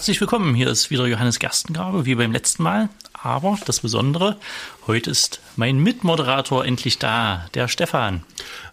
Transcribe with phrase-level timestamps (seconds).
[0.00, 0.54] Herzlich willkommen.
[0.54, 2.88] Hier ist wieder Johannes Gerstengrabe, wie beim letzten Mal.
[3.12, 4.38] Aber das Besondere,
[4.86, 8.24] heute ist mein Mitmoderator endlich da, der Stefan.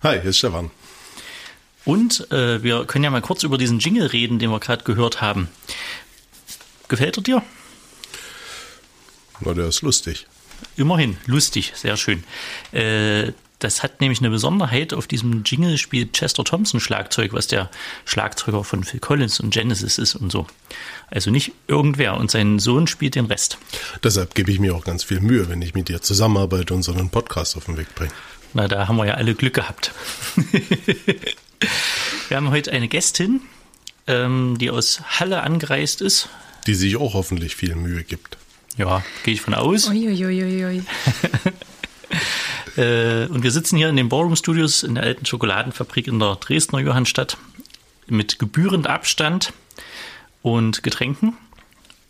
[0.03, 0.71] Hi, hier ist Stefan.
[1.83, 5.19] Und äh, wir können ja mal kurz über diesen Jingle reden, den wir gerade gehört
[5.19, 5.49] haben.
[6.87, 7.43] Gefällt er dir?
[9.41, 10.27] Na, der ist lustig.
[10.77, 12.23] Immerhin, lustig, sehr schön.
[12.71, 14.93] Äh, das hat nämlich eine Besonderheit.
[14.93, 17.71] Auf diesem Jingle spielt Chester Thompson Schlagzeug, was der
[18.05, 20.45] Schlagzeuger von Phil Collins und Genesis ist und so.
[21.09, 22.17] Also nicht irgendwer.
[22.17, 23.57] Und sein Sohn spielt den Rest.
[24.03, 26.93] Deshalb gebe ich mir auch ganz viel Mühe, wenn ich mit dir zusammenarbeite und so
[26.93, 28.11] einen Podcast auf den Weg bringe.
[28.53, 29.91] Na, da haben wir ja alle Glück gehabt.
[32.27, 33.41] wir haben heute eine Gästin,
[34.05, 36.29] ähm, die aus Halle angereist ist.
[36.67, 38.37] Die sich auch hoffentlich viel Mühe gibt.
[38.77, 39.89] Ja, gehe ich von aus.
[39.89, 40.83] Uiuiuiui.
[42.77, 46.35] Äh, und wir sitzen hier in den Ballroom Studios in der alten Schokoladenfabrik in der
[46.35, 47.37] Dresdner Johannstadt
[48.05, 49.51] mit gebührend Abstand
[50.43, 51.37] und Getränken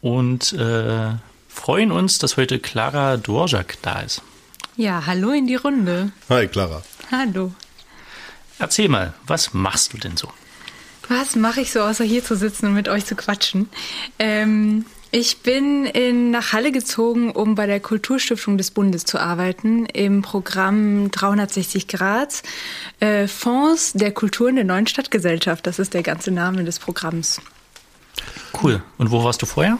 [0.01, 1.15] und äh,
[1.47, 4.21] freuen uns, dass heute Clara Dvorak da ist.
[4.75, 6.11] Ja, hallo in die Runde.
[6.29, 6.83] Hi, Clara.
[7.11, 7.53] Hallo.
[8.59, 10.31] Erzähl mal, was machst du denn so?
[11.09, 13.69] Was mache ich so, außer hier zu sitzen und mit euch zu quatschen?
[14.19, 19.85] Ähm, ich bin in, nach Halle gezogen, um bei der Kulturstiftung des Bundes zu arbeiten,
[19.85, 22.43] im Programm 360 Grad
[22.99, 25.65] äh, Fonds der Kultur in der neuen Stadtgesellschaft.
[25.65, 27.41] Das ist der ganze Name des Programms.
[28.61, 28.81] Cool.
[28.97, 29.77] Und wo warst du vorher?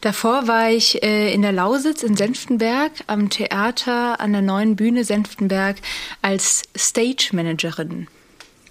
[0.00, 5.04] Davor war ich äh, in der Lausitz in Senftenberg am Theater an der neuen Bühne
[5.04, 5.76] Senftenberg
[6.20, 8.08] als Stage Managerin.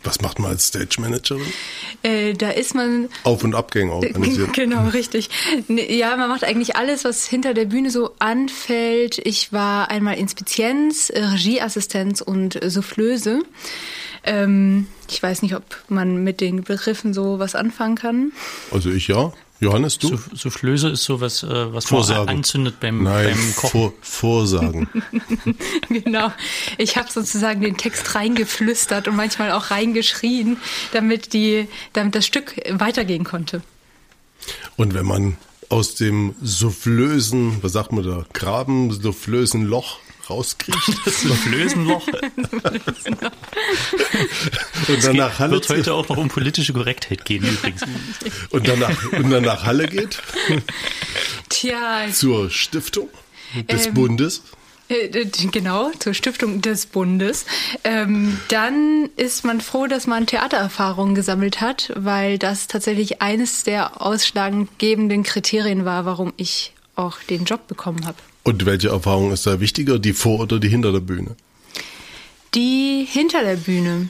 [0.04, 1.46] Was macht man als Stage Managerin?
[2.04, 3.10] Äh, da ist man.
[3.24, 4.54] Auf- und Abgänge organisiert.
[4.54, 5.30] Genau, richtig.
[5.68, 9.20] Ja, man macht eigentlich alles, was hinter der Bühne so anfällt.
[9.26, 13.42] Ich war einmal Inspizienz, äh, Regieassistenz und Soufflöse.
[14.24, 18.32] Ähm, ich weiß nicht, ob man mit den Begriffen so was anfangen kann.
[18.72, 19.34] Also ich ja.
[19.62, 20.10] Johannes, du?
[20.10, 22.26] Souff- Soufflöse ist sowas, äh, was Vorsagen.
[22.26, 23.70] man anzündet beim, Nein, beim Kochen.
[23.70, 24.88] Vor, Vorsagen.
[25.90, 26.32] genau.
[26.78, 30.58] Ich habe sozusagen den Text reingeflüstert und manchmal auch reingeschrien,
[30.94, 33.62] damit, die, damit das Stück weitergehen konnte.
[34.78, 35.38] Und wenn man
[35.68, 42.06] aus dem soufflösen, was sagt man da, Graben, soufflösen Loch rauskriegt Das Soufflösenloch
[44.88, 47.82] und dann nach Halle, wird heute auch noch um politische Korrektheit gehen übrigens.
[48.50, 50.22] und dann nach, und dann nach Halle geht
[51.50, 53.10] Tja, zur Stiftung
[53.70, 54.44] des Ähm, Bundes.
[54.90, 57.46] Äh, Genau, zur Stiftung des Bundes.
[57.84, 64.02] Ähm, dann ist man froh, dass man Theatererfahrungen gesammelt hat, weil das tatsächlich eines der
[64.02, 68.18] ausschlaggebenden Kriterien war, warum ich auch den Job bekommen habe.
[68.44, 71.36] Und welche Erfahrung ist da wichtiger, die vor oder die hinter der Bühne?
[72.56, 74.10] Die hinter der Bühne.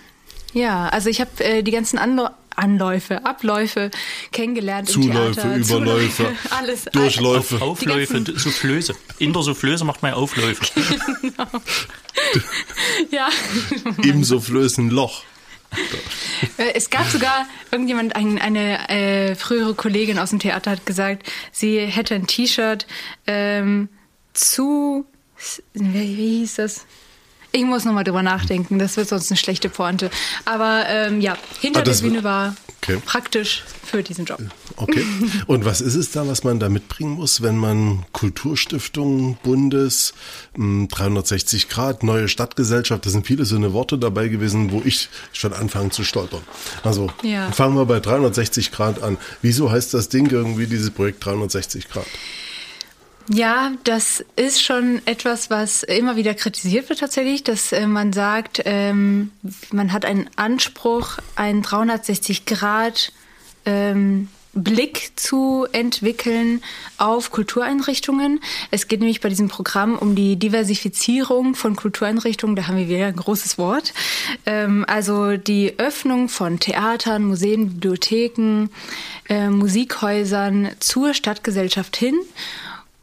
[0.54, 3.90] Ja, also ich habe äh, die ganzen Anlo Anläufe, Abläufe
[4.34, 5.56] kennengelernt Zuläufe, im Theater.
[5.56, 6.86] Überläufe, Zuläufe, alles.
[6.92, 7.56] Durchläufe.
[7.56, 8.96] Auf, Aufläufe, Soufflöse.
[9.18, 10.62] In der Soufflöse macht man Aufläufe.
[13.12, 13.30] Ja.
[14.04, 15.24] Im soufflösen Loch.
[16.58, 21.32] Äh, Es gab sogar irgendjemand, ein, eine äh, frühere Kollegin aus dem Theater hat gesagt,
[21.52, 22.88] sie hätte ein T-Shirt
[23.26, 23.88] ähm,
[24.40, 25.06] zu,
[25.74, 26.82] wie, wie hieß das?
[27.52, 30.12] Ich muss nochmal drüber nachdenken, das wird sonst eine schlechte Pointe.
[30.46, 33.02] Aber ähm, ja, hinter Ah, der Bühne war Okay.
[33.06, 34.40] praktisch für diesen Job.
[34.78, 35.04] Okay.
[35.48, 40.14] Und was ist es da, was man da mitbringen muss, wenn man Kulturstiftung, Bundes,
[40.56, 45.10] mh, 360 Grad, neue Stadtgesellschaft, da sind viele so eine Worte dabei gewesen, wo ich
[45.34, 46.44] schon anfange zu stolpern.
[46.84, 47.52] Also Ja.
[47.52, 49.18] fangen wir bei 360 Grad an.
[49.42, 52.06] Wieso heißt das Ding irgendwie dieses Projekt 360 Grad?
[53.32, 58.64] Ja, das ist schon etwas, was immer wieder kritisiert wird tatsächlich, dass äh, man sagt,
[58.66, 59.30] ähm,
[59.72, 63.12] man hat einen Anspruch, einen 360 Grad
[63.66, 66.64] ähm, Blick zu entwickeln
[66.98, 68.40] auf Kultureinrichtungen.
[68.72, 72.56] Es geht nämlich bei diesem Programm um die Diversifizierung von Kultureinrichtungen.
[72.56, 73.94] Da haben wir wieder ein großes Wort.
[74.48, 78.70] Ähm, also die Öffnung von Theatern, Museen, Bibliotheken,
[79.28, 82.16] äh, Musikhäusern zur Stadtgesellschaft hin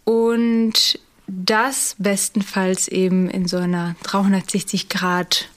[0.06, 5.48] und das bestenfalls eben in so einer 360 Grad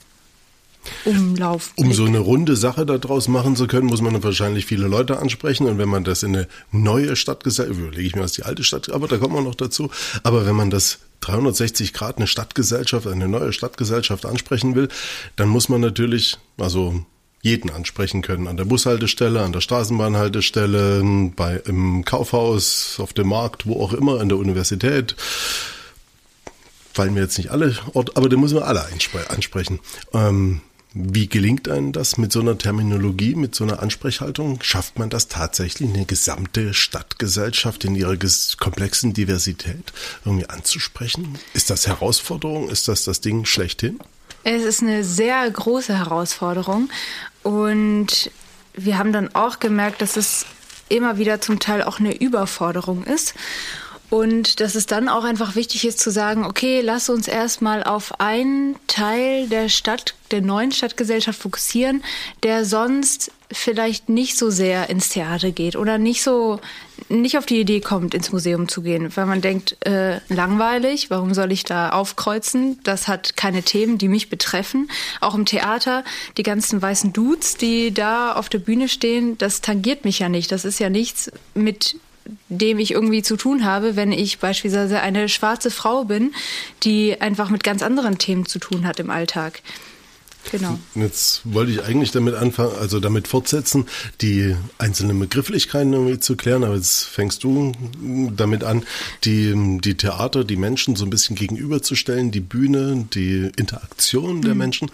[1.05, 1.73] Umlauf.
[1.75, 5.19] Um so eine runde Sache daraus machen zu können, muss man dann wahrscheinlich viele Leute
[5.19, 5.67] ansprechen.
[5.67, 8.89] Und wenn man das in eine neue Stadtgesellschaft, überlege ich mir, was die alte Stadt,
[8.89, 9.91] aber da kommt man noch dazu.
[10.23, 14.87] Aber wenn man das 360 Grad eine Stadtgesellschaft, eine neue Stadtgesellschaft ansprechen will,
[15.35, 17.05] dann muss man natürlich, also
[17.41, 18.47] jeden ansprechen können.
[18.47, 24.19] An der Bushaltestelle, an der Straßenbahnhaltestelle, bei, im Kaufhaus, auf dem Markt, wo auch immer,
[24.19, 25.15] an der Universität.
[26.93, 28.85] Fallen mir jetzt nicht alle Orte, aber da müssen wir alle
[29.29, 29.79] ansprechen.
[30.13, 30.61] Ähm,
[30.93, 34.59] Wie gelingt einem das mit so einer Terminologie, mit so einer Ansprechhaltung?
[34.63, 38.17] Schafft man das tatsächlich, eine gesamte Stadtgesellschaft in ihrer
[38.59, 39.93] komplexen Diversität
[40.25, 41.37] irgendwie anzusprechen?
[41.53, 42.69] Ist das Herausforderung?
[42.69, 43.99] Ist das das Ding schlechthin?
[44.43, 46.89] Es ist eine sehr große Herausforderung
[47.43, 48.31] und
[48.73, 50.45] wir haben dann auch gemerkt, dass es
[50.89, 53.35] immer wieder zum Teil auch eine Überforderung ist.
[54.09, 58.19] Und dass es dann auch einfach wichtig ist zu sagen, okay, lass uns erstmal auf
[58.19, 62.03] einen Teil der Stadt, der neuen Stadtgesellschaft fokussieren,
[62.41, 66.59] der sonst vielleicht nicht so sehr ins Theater geht oder nicht so,
[67.09, 71.33] nicht auf die Idee kommt, ins Museum zu gehen, weil man denkt, äh, langweilig, warum
[71.33, 72.79] soll ich da aufkreuzen?
[72.83, 74.89] Das hat keine Themen, die mich betreffen.
[75.19, 76.03] Auch im Theater,
[76.37, 80.51] die ganzen weißen Dudes, die da auf der Bühne stehen, das tangiert mich ja nicht.
[80.51, 81.95] Das ist ja nichts mit
[82.47, 86.33] dem ich irgendwie zu tun habe, wenn ich beispielsweise eine schwarze Frau bin,
[86.83, 89.61] die einfach mit ganz anderen Themen zu tun hat im Alltag.
[90.51, 90.79] Genau.
[90.95, 93.85] Jetzt wollte ich eigentlich damit anfangen, also damit fortsetzen,
[94.21, 97.71] die einzelnen Begrifflichkeiten irgendwie zu klären, aber jetzt fängst du
[98.35, 98.83] damit an,
[99.23, 104.59] die, die Theater, die Menschen so ein bisschen gegenüberzustellen, die Bühne, die Interaktion der mhm.
[104.59, 104.91] Menschen.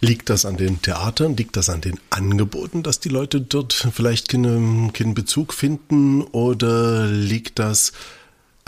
[0.00, 1.36] Liegt das an den Theatern?
[1.36, 6.22] Liegt das an den Angeboten, dass die Leute dort vielleicht keinen, keinen Bezug finden?
[6.22, 7.92] Oder liegt das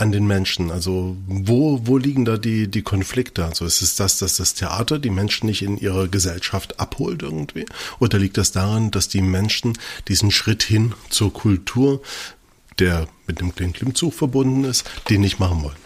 [0.01, 0.71] an den Menschen?
[0.71, 3.45] Also wo, wo liegen da die, die Konflikte?
[3.45, 7.65] Also ist es das, dass das Theater die Menschen nicht in ihrer Gesellschaft abholt irgendwie?
[7.99, 9.77] Oder liegt das daran, dass die Menschen
[10.07, 12.01] diesen Schritt hin zur Kultur,
[12.79, 15.77] der mit dem Klimmzug verbunden ist, den nicht machen wollen?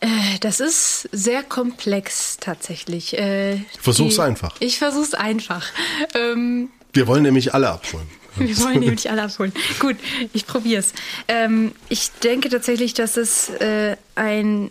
[0.00, 3.18] Äh, das ist sehr komplex tatsächlich.
[3.18, 4.54] Äh, Versuch's die, einfach.
[4.60, 5.66] Ich versuch's einfach.
[6.14, 8.08] Ähm, Wir wollen nämlich alle abholen.
[8.36, 9.52] Wir wollen nämlich alle abholen.
[9.78, 9.96] Gut,
[10.32, 10.92] ich probier's.
[11.28, 14.70] Ähm, ich denke tatsächlich, dass es äh, ein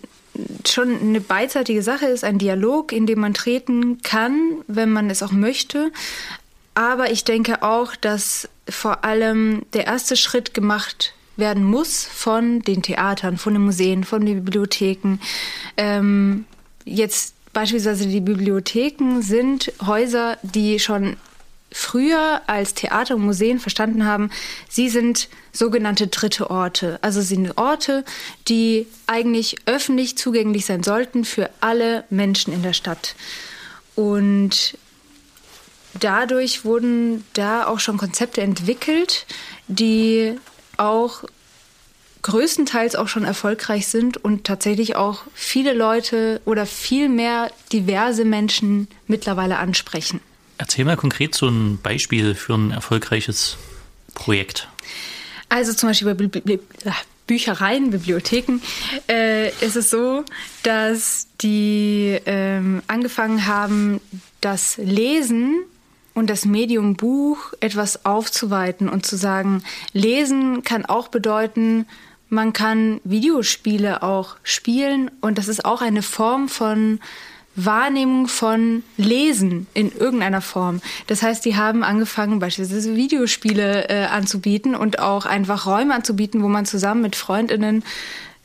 [0.66, 5.24] schon eine beidseitige Sache ist, ein Dialog, in dem man treten kann, wenn man es
[5.24, 5.92] auch möchte.
[6.74, 12.82] Aber ich denke auch, dass vor allem der erste Schritt gemacht werden muss von den
[12.82, 15.18] Theatern, von den Museen, von den Bibliotheken.
[15.76, 16.46] Ähm,
[16.86, 21.18] jetzt beispielsweise die Bibliotheken sind Häuser, die schon
[21.72, 24.30] früher als Theater und Museen verstanden haben,
[24.70, 27.00] sie sind sogenannte dritte Orte.
[27.02, 28.04] Also sie sind Orte,
[28.48, 33.16] die eigentlich öffentlich zugänglich sein sollten für alle Menschen in der Stadt.
[33.96, 34.78] Und
[36.00, 39.26] dadurch wurden da auch schon Konzepte entwickelt,
[39.68, 40.36] die
[40.78, 41.24] auch
[42.22, 48.88] größtenteils auch schon erfolgreich sind und tatsächlich auch viele Leute oder viel mehr diverse Menschen
[49.08, 50.22] mittlerweile ansprechen.
[50.62, 53.58] Erzähl mal konkret so ein Beispiel für ein erfolgreiches
[54.14, 54.68] Projekt.
[55.50, 56.60] Also zum Beispiel bei Bibli
[57.26, 58.60] Büchereien, Bibliotheken
[59.10, 60.24] äh, ist es so,
[60.62, 64.02] dass die ähm, angefangen haben,
[64.40, 65.64] das Lesen
[66.14, 71.88] und das Medium Buch etwas aufzuweiten und zu sagen, lesen kann auch bedeuten,
[72.30, 77.00] man kann Videospiele auch spielen und das ist auch eine Form von
[77.56, 80.82] Wahrnehmung von Lesen in irgendeiner Form.
[81.08, 86.48] Das heißt, die haben angefangen, beispielsweise Videospiele äh, anzubieten und auch einfach Räume anzubieten, wo
[86.48, 87.84] man zusammen mit Freundinnen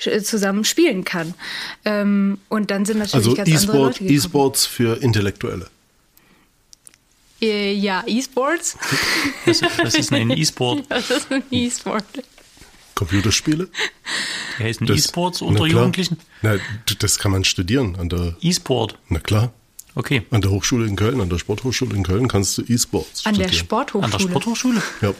[0.04, 1.34] äh, zusammen spielen kann.
[1.84, 5.68] Ähm, und dann sind natürlich also ganz e andere Leute E-Sports für Intellektuelle.
[7.40, 8.76] Äh, ja, E-Sports.
[9.44, 10.84] Was, was, ist denn ein E-Sport?
[10.88, 12.04] Was ist ein E-Sport?
[12.96, 13.68] Computerspiele.
[14.58, 16.18] Die heißen E-Sports unter Jugendlichen?
[16.42, 16.56] Na,
[16.98, 18.98] das kann man studieren an der E-Sport.
[19.08, 19.52] Na klar.
[19.94, 20.22] Okay.
[20.30, 23.42] An der Hochschule in Köln, an der Sporthochschule in Köln kannst du E-Sports studieren.
[23.44, 24.04] An der Sporthochschule.
[24.04, 24.82] An der Sporthochschule?
[25.00, 25.14] Ja.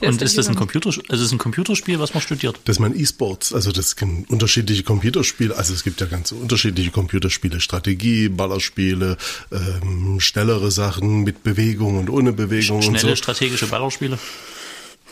[0.00, 2.58] Und ist das ein Computer, also ist ein Computerspiel, was man studiert?
[2.64, 3.52] Das ist mein E-Sports.
[3.52, 5.56] Also das sind unterschiedliche Computerspiele.
[5.56, 9.16] Also es gibt ja ganz unterschiedliche Computerspiele, Strategie, Ballerspiele,
[9.52, 13.16] ähm, schnellere Sachen mit Bewegung und ohne Bewegung Schnelle und so.
[13.16, 14.18] strategische Ballerspiele.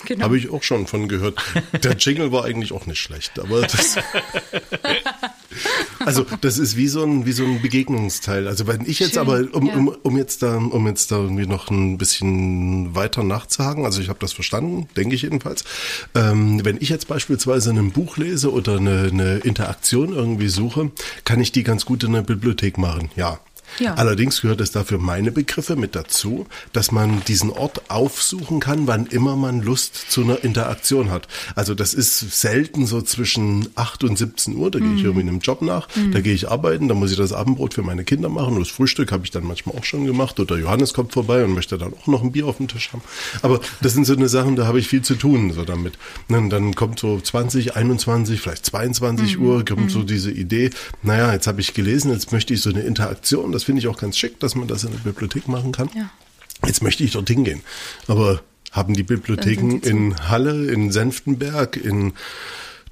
[0.05, 0.25] Genau.
[0.25, 1.39] Habe ich auch schon von gehört.
[1.85, 3.97] Der Jingle war eigentlich auch nicht schlecht, aber das.
[6.05, 8.49] also das ist wie so ein wie so ein Begegnungsteil.
[8.49, 9.75] Also wenn ich jetzt Schön, aber um, ja.
[9.75, 14.09] um, um jetzt da um jetzt da irgendwie noch ein bisschen weiter nachzuhaken, also ich
[14.09, 15.65] habe das verstanden, denke ich jedenfalls.
[16.15, 20.91] Ähm, wenn ich jetzt beispielsweise ein Buch lese oder eine, eine Interaktion irgendwie suche,
[21.25, 23.11] kann ich die ganz gut in der Bibliothek machen.
[23.17, 23.39] Ja,
[23.79, 23.95] ja.
[23.95, 29.07] Allerdings gehört es dafür meine Begriffe mit dazu, dass man diesen Ort aufsuchen kann, wann
[29.07, 31.29] immer man Lust zu einer Interaktion hat.
[31.55, 34.83] Also das ist selten so zwischen 8 und 17 Uhr, da mhm.
[34.83, 35.07] gehe ich mhm.
[35.07, 36.13] irgendwie einem Job nach, mhm.
[36.13, 39.13] da gehe ich arbeiten, da muss ich das Abendbrot für meine Kinder machen, das Frühstück
[39.13, 42.07] habe ich dann manchmal auch schon gemacht oder Johannes kommt vorbei und möchte dann auch
[42.07, 43.03] noch ein Bier auf dem Tisch haben.
[43.43, 45.99] Aber das sind so eine Sachen, da habe ich viel zu tun so damit.
[46.29, 49.45] Und dann kommt so 20, 21, vielleicht 22 mhm.
[49.45, 50.07] Uhr, kommt so mhm.
[50.07, 50.71] diese Idee,
[51.03, 53.99] naja, jetzt habe ich gelesen, jetzt möchte ich so eine Interaktion, das finde ich auch
[53.99, 55.91] ganz schick, dass man das in der Bibliothek machen kann.
[55.95, 56.11] Ja.
[56.67, 57.61] Jetzt möchte ich dort hingehen.
[58.07, 58.41] Aber
[58.73, 62.15] haben die Bibliotheken in Halle, in Senftenberg, in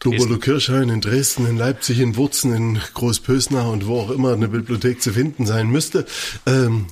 [0.01, 5.01] Doberlo-Kirchhain, in Dresden, in Leipzig, in Wurzen, in Großpösner und wo auch immer eine Bibliothek
[5.01, 6.05] zu finden sein müsste,
[6.45, 6.89] ähm,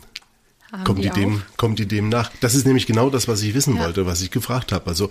[0.84, 2.30] kommt die, die dem, kommt die dem nach?
[2.40, 3.84] Das ist nämlich genau das, was ich wissen Ja.
[3.84, 4.86] wollte, was ich gefragt habe.
[4.88, 5.10] Also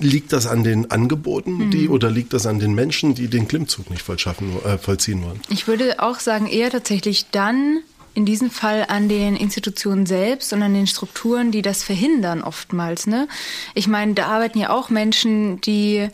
[0.00, 1.70] liegt das an den Angeboten, Mhm.
[1.70, 5.40] die oder liegt das an den Menschen, die den Klimmzug nicht vollschaffen, äh, vollziehen wollen?
[5.48, 7.80] Ich würde auch sagen, eher tatsächlich dann
[8.14, 13.06] in diesem Fall an den Institutionen selbst und an den Strukturen, die das verhindern oftmals.
[13.06, 13.28] Ne?
[13.74, 16.08] Ich meine, da arbeiten ja auch Menschen, die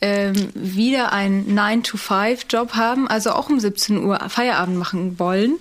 [0.00, 5.56] ähm, wieder einen 9-to-5-Job haben, also auch um 17 Uhr Feierabend machen wollen.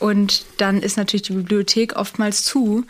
[0.00, 2.84] Und dann ist natürlich die Bibliothek oftmals zu.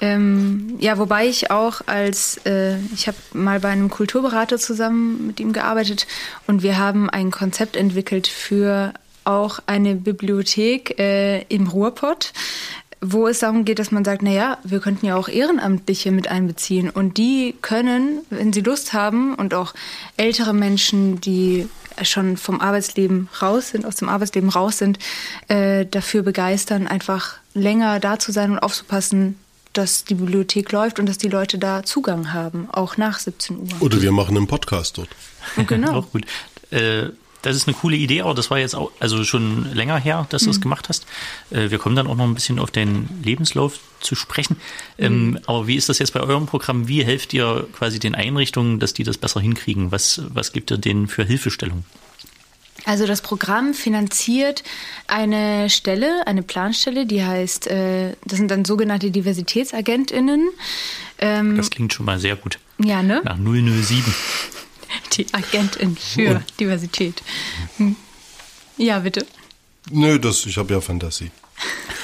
[0.00, 5.40] Ähm, ja, wobei ich auch als, äh, ich habe mal bei einem Kulturberater zusammen mit
[5.40, 6.06] ihm gearbeitet
[6.46, 8.92] und wir haben ein Konzept entwickelt für
[9.24, 12.32] auch eine Bibliothek äh, im Ruhrpott,
[13.00, 16.90] wo es darum geht, dass man sagt, naja, wir könnten ja auch Ehrenamtliche mit einbeziehen
[16.90, 19.74] und die können, wenn sie Lust haben und auch
[20.16, 21.68] ältere Menschen, die
[22.02, 24.98] schon vom Arbeitsleben raus sind, aus dem Arbeitsleben raus sind,
[25.48, 29.38] äh, dafür begeistern, einfach länger da zu sein und aufzupassen,
[29.72, 33.68] dass die Bibliothek läuft und dass die Leute da Zugang haben, auch nach 17 Uhr.
[33.80, 35.08] Oder wir machen einen Podcast dort.
[35.66, 35.92] Genau.
[35.98, 36.24] auch gut.
[36.70, 37.10] Äh,
[37.44, 40.42] das ist eine coole Idee, aber das war jetzt auch also schon länger her, dass
[40.42, 40.52] du Mhm.
[40.52, 41.06] das gemacht hast.
[41.50, 44.56] Äh, wir kommen dann auch noch ein bisschen auf deinen Lebenslauf zu sprechen.
[44.98, 45.04] Mhm.
[45.04, 46.88] Ähm, aber wie ist das jetzt bei eurem Programm?
[46.88, 49.92] Wie helft ihr quasi den Einrichtungen, dass die das besser hinkriegen?
[49.92, 51.84] Was, was gibt ihr denen für Hilfestellung?
[52.86, 54.62] Also das Programm finanziert
[55.06, 60.50] eine Stelle, eine Planstelle, die heißt, äh, das sind dann sogenannte DiversitätsagentInnen.
[61.18, 62.58] Ähm, Das klingt schon mal sehr gut.
[62.78, 63.22] ja, ne?
[63.24, 64.04] Nach 007.
[65.16, 67.22] Die Agentin für Diversität.
[67.76, 67.96] Hm.
[68.76, 69.26] Ja, bitte.
[69.90, 71.30] Nö, das, ich habe ja Fantasie.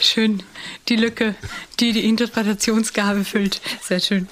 [0.00, 0.42] Schön.
[0.88, 1.34] Die Lücke,
[1.80, 3.60] die die Interpretationsgabe füllt.
[3.82, 4.26] Sehr schön.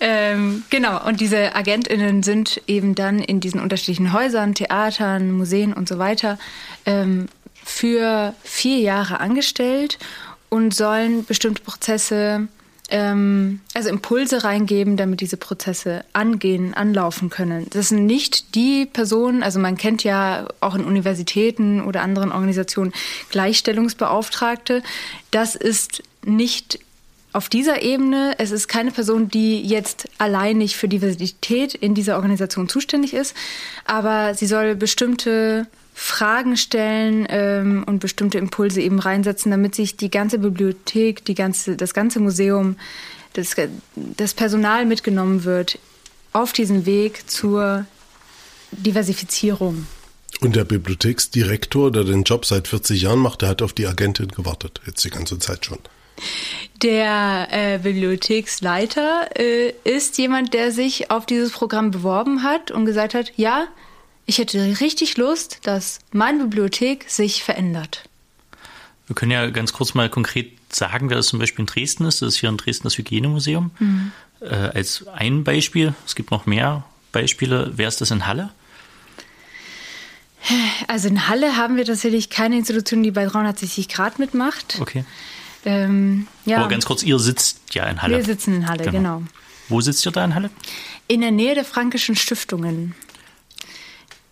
[0.00, 5.88] Ähm, genau, und diese AgentInnen sind eben dann in diesen unterschiedlichen Häusern, Theatern, Museen und
[5.88, 6.38] so weiter
[6.86, 7.26] ähm,
[7.64, 9.98] für vier Jahre angestellt
[10.48, 12.48] und sollen bestimmte Prozesse,
[12.88, 17.66] ähm, also Impulse reingeben, damit diese Prozesse angehen, anlaufen können.
[17.70, 22.92] Das sind nicht die Personen, also man kennt ja auch in Universitäten oder anderen Organisationen
[23.30, 24.82] Gleichstellungsbeauftragte.
[25.30, 26.78] Das ist nicht
[27.32, 28.34] auf dieser Ebene.
[28.38, 33.36] Es ist keine Person, die jetzt alleinig für Diversität in dieser Organisation zuständig ist,
[33.84, 35.66] aber sie soll bestimmte
[35.98, 41.74] Fragen stellen ähm, und bestimmte Impulse eben reinsetzen, damit sich die ganze Bibliothek, die ganze,
[41.74, 42.76] das ganze Museum,
[43.32, 43.56] das,
[43.94, 45.78] das Personal mitgenommen wird
[46.34, 47.86] auf diesen Weg zur
[48.72, 49.86] Diversifizierung.
[50.42, 54.28] Und der Bibliotheksdirektor, der den Job seit 40 Jahren macht, der hat auf die Agentin
[54.28, 54.82] gewartet.
[54.86, 55.78] Jetzt die ganze Zeit schon.
[56.82, 63.14] Der äh, Bibliotheksleiter äh, ist jemand, der sich auf dieses Programm beworben hat und gesagt
[63.14, 63.68] hat, ja,
[64.26, 68.08] ich hätte richtig Lust, dass meine Bibliothek sich verändert.
[69.06, 72.22] Wir können ja ganz kurz mal konkret sagen, wer das zum Beispiel in Dresden ist.
[72.22, 73.70] Das ist hier in Dresden das Hygienemuseum.
[74.40, 75.94] Äh, als ein Beispiel.
[76.04, 77.72] Es gibt noch mehr Beispiele.
[77.76, 78.50] Wer ist das in Halle?
[80.88, 84.78] Also in Halle haben wir tatsächlich keine Institution, die bei 360 Grad mitmacht.
[84.80, 85.04] Okay.
[85.64, 88.16] Ähm, ja, Aber ganz kurz, ihr sitzt ja in Halle.
[88.16, 89.22] wir sitzen in Halle, genau.
[89.68, 90.50] Wo sitzt ihr da in Halle?
[91.08, 92.94] In der Nähe der Fränkischen Stiftungen,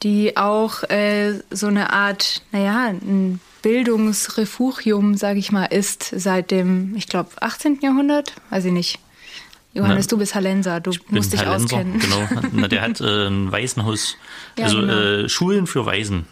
[0.02, 6.94] die auch äh, so eine Art, naja, ein Bildungsrefugium, sage ich mal, ist seit dem,
[6.96, 7.80] ich glaube, 18.
[7.80, 8.98] Jahrhundert, weiß ich nicht.
[9.72, 11.98] Johannes, Na, du bist Hallenser, du musst dich Hallenser, auskennen.
[11.98, 12.28] Genau.
[12.52, 14.16] Na, der hat äh, ein Waisenhaus,
[14.58, 14.92] Ja, also genau.
[14.92, 16.26] äh, Schulen für Waisen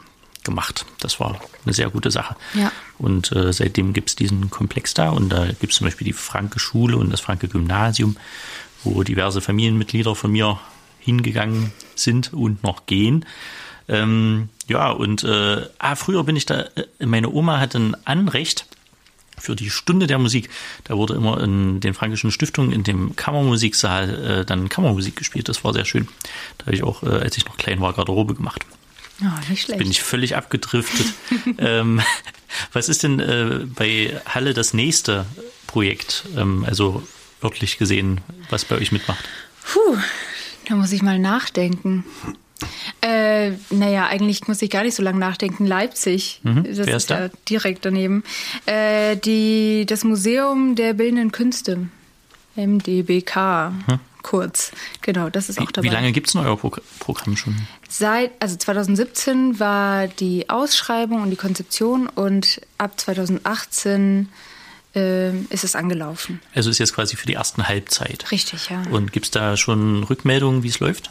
[0.45, 0.87] gemacht.
[1.01, 2.37] Das war eine sehr gute Sache.
[2.55, 2.71] Ja.
[2.99, 6.13] Und äh, seitdem gibt es diesen Komplex da und da gibt es zum Beispiel die
[6.13, 8.17] Franke Schule und das Franke Gymnasium,
[8.85, 10.61] wo diverse Familienmitglieder von mir
[11.03, 13.25] hingegangen sind und noch gehen.
[13.89, 16.61] Ähm, ja, und äh, ah, früher bin ich da,
[16.99, 18.67] äh, meine Oma hatte ein Anrecht
[19.39, 20.49] für die Stunde der Musik.
[20.85, 25.49] Da wurde immer in den Fränkischen Stiftungen in dem Kammermusiksaal äh, dann Kammermusik gespielt.
[25.49, 26.09] Das war sehr schön.
[26.59, 28.65] Da habe ich auch, äh, als ich noch klein war, Garderobe gemacht.
[29.21, 29.79] Oh, nicht schlecht.
[29.79, 31.07] Bin ich völlig abgedriftet.
[31.59, 32.01] ähm,
[32.73, 35.27] was ist denn äh, bei Halle das nächste
[35.67, 36.25] Projekt?
[36.37, 37.03] Ähm, also
[37.41, 39.25] wörtlich gesehen, was bei euch mitmacht?
[39.65, 39.97] Puh,
[40.69, 42.05] da muss ich mal nachdenken.
[43.01, 45.67] Äh, naja, eigentlich muss ich gar nicht so lange nachdenken.
[45.67, 46.65] Leipzig, das Mhm.
[46.65, 47.21] Wer ist da?
[47.23, 48.23] ja direkt daneben.
[48.67, 51.89] Äh, die, das Museum der Bildenden Künste,
[52.55, 53.73] MDBK,
[54.23, 54.71] kurz.
[55.01, 55.89] Genau, das ist wie, auch dabei.
[55.89, 57.57] Wie lange gibt es denn euer Pro Programm schon?
[57.89, 64.29] Seit, also 2017 war die Ausschreibung und die Konzeption und ab 2018
[64.95, 66.41] äh, ist es angelaufen.
[66.55, 68.31] Also ist jetzt quasi für die ersten Halbzeit.
[68.31, 68.83] Richtig, ja.
[68.91, 71.11] Und gibt es da schon Rückmeldungen, wie es läuft?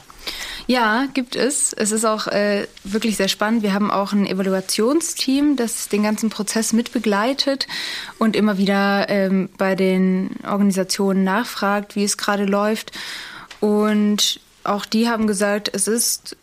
[0.68, 1.74] Ja, gibt es.
[1.74, 3.64] Es ist auch äh, wirklich sehr spannend.
[3.64, 7.68] Wir haben auch ein Evaluationsteam, das den ganzen Prozess mitbegleitet
[8.20, 12.92] und immer wieder ähm, bei den Organisationen nachfragt, wie es gerade läuft.
[13.60, 16.38] Und auch die haben gesagt, es ist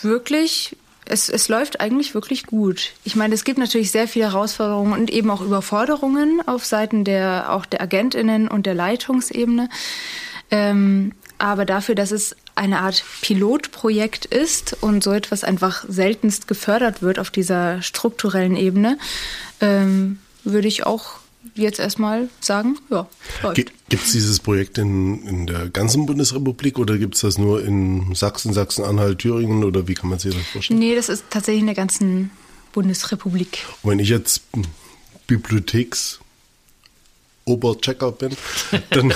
[0.00, 0.76] wirklich
[1.08, 2.92] es, es läuft eigentlich wirklich gut.
[3.04, 7.52] Ich meine, es gibt natürlich sehr viele Herausforderungen und eben auch Überforderungen auf Seiten der
[7.52, 9.68] auch der AgentInnen und der Leitungsebene.
[10.50, 17.00] Ähm, aber dafür, dass es eine Art Pilotprojekt ist und so etwas einfach seltenst gefördert
[17.00, 18.98] wird auf dieser strukturellen Ebene,
[19.60, 21.20] ähm, würde ich auch
[21.54, 23.08] jetzt erstmal sagen, ja,
[23.42, 23.56] läuft.
[23.88, 28.14] Gibt es dieses Projekt in, in der ganzen Bundesrepublik oder gibt es das nur in
[28.14, 30.80] Sachsen, Sachsen-Anhalt, Thüringen oder wie kann man sich das vorstellen?
[30.80, 32.30] Nee, das ist tatsächlich in der ganzen
[32.72, 33.64] Bundesrepublik.
[33.82, 34.42] Und wenn ich jetzt
[35.26, 36.20] Bibliotheks
[37.48, 38.36] Oberchecker bin,
[38.90, 39.12] dann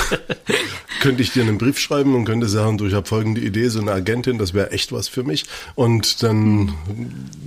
[1.01, 3.81] könnte ich dir einen Brief schreiben und könnte sagen, du, ich habe folgende Idee, so
[3.81, 5.45] eine Agentin, das wäre echt was für mich.
[5.75, 6.75] Und dann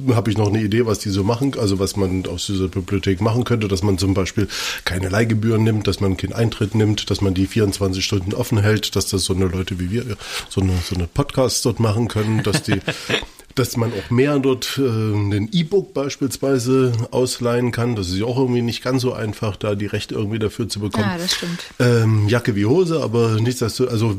[0.09, 3.21] habe ich noch eine Idee, was die so machen, also was man aus dieser Bibliothek
[3.21, 4.47] machen könnte, dass man zum Beispiel
[4.83, 8.95] keine Leihgebühren nimmt, dass man keinen Eintritt nimmt, dass man die 24 Stunden offen hält,
[8.95, 10.17] dass das so eine Leute wie wir
[10.49, 12.79] so eine, so eine Podcasts dort machen können, dass die
[13.55, 17.95] dass man auch mehr dort äh, ein E-Book beispielsweise ausleihen kann.
[17.95, 20.81] Das ist ja auch irgendwie nicht ganz so einfach, da die Rechte irgendwie dafür zu
[20.81, 21.05] bekommen.
[21.05, 21.63] Ja, das stimmt.
[21.79, 24.17] Ähm, Jacke wie Hose, aber nichts, dass du, also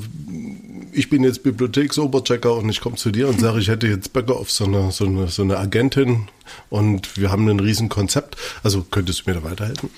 [0.93, 4.35] ich bin jetzt Bibliotheksoberchecker und ich komme zu dir und sage, ich hätte jetzt Böcke
[4.35, 6.29] auf so eine, so, eine, so eine Agentin
[6.71, 8.37] und wir haben ein riesen Konzept.
[8.63, 9.91] Also könntest du mir da weiterhelfen?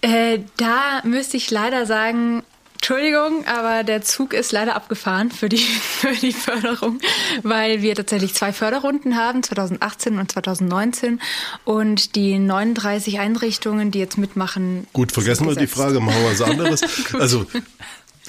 [0.00, 2.42] Äh, da müsste ich leider sagen,
[2.76, 7.00] Entschuldigung, aber der Zug ist leider abgefahren für die, für die Förderung,
[7.42, 11.20] weil wir tatsächlich zwei Förderrunden haben, 2018 und 2019.
[11.64, 14.86] Und die 39 Einrichtungen, die jetzt mitmachen.
[14.92, 16.82] Gut, vergessen wir die Frage, machen wir was anderes.
[17.14, 17.46] also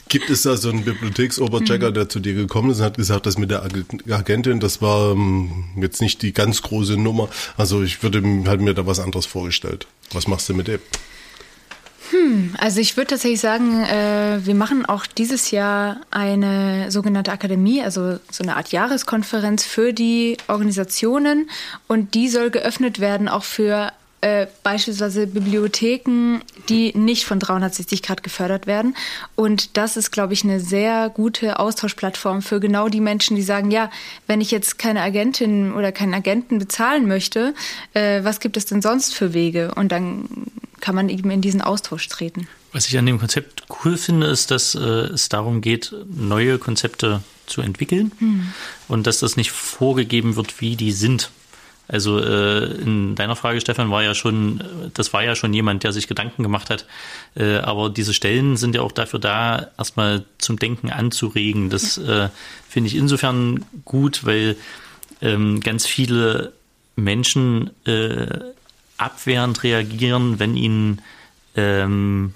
[0.09, 1.93] Gibt es da so einen Bibliotheksoberchecker, mhm.
[1.93, 3.63] der zu dir gekommen ist und hat gesagt, das mit der
[4.09, 7.29] Agentin, das war ähm, jetzt nicht die ganz große Nummer.
[7.57, 9.85] Also ich würde halt mir da was anderes vorgestellt.
[10.13, 10.79] Was machst du mit dem?
[12.17, 17.81] Hm, also ich würde tatsächlich sagen, äh, wir machen auch dieses Jahr eine sogenannte Akademie,
[17.83, 21.49] also so eine Art Jahreskonferenz für die Organisationen
[21.87, 28.23] und die soll geöffnet werden auch für äh, beispielsweise Bibliotheken, die nicht von 360 Grad
[28.23, 28.95] gefördert werden.
[29.35, 33.69] Und das ist, glaube ich, eine sehr gute Austauschplattform für genau die Menschen, die sagen,
[33.69, 33.91] ja,
[34.25, 37.53] wenn ich jetzt keine Agentin oder keinen Agenten bezahlen möchte,
[37.93, 39.75] äh, was gibt es denn sonst für Wege?
[39.75, 40.27] Und dann
[40.79, 42.47] kann man eben in diesen Austausch treten.
[42.71, 47.21] Was ich an dem Konzept cool finde, ist, dass äh, es darum geht, neue Konzepte
[47.45, 48.53] zu entwickeln hm.
[48.87, 51.31] und dass das nicht vorgegeben wird, wie die sind.
[51.87, 54.61] Also äh, in deiner Frage, Stefan, war ja schon,
[54.93, 56.85] das war ja schon jemand, der sich Gedanken gemacht hat.
[57.35, 61.69] Äh, aber diese Stellen sind ja auch dafür da, erstmal zum Denken anzuregen.
[61.69, 62.27] Das äh,
[62.67, 64.57] finde ich insofern gut, weil
[65.21, 66.51] ähm, ganz viele
[66.97, 68.27] Menschen äh,
[68.97, 71.01] abwehrend reagieren, wenn ihnen
[71.55, 72.33] ähm,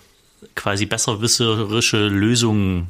[0.56, 2.88] quasi besserwisserische Lösungen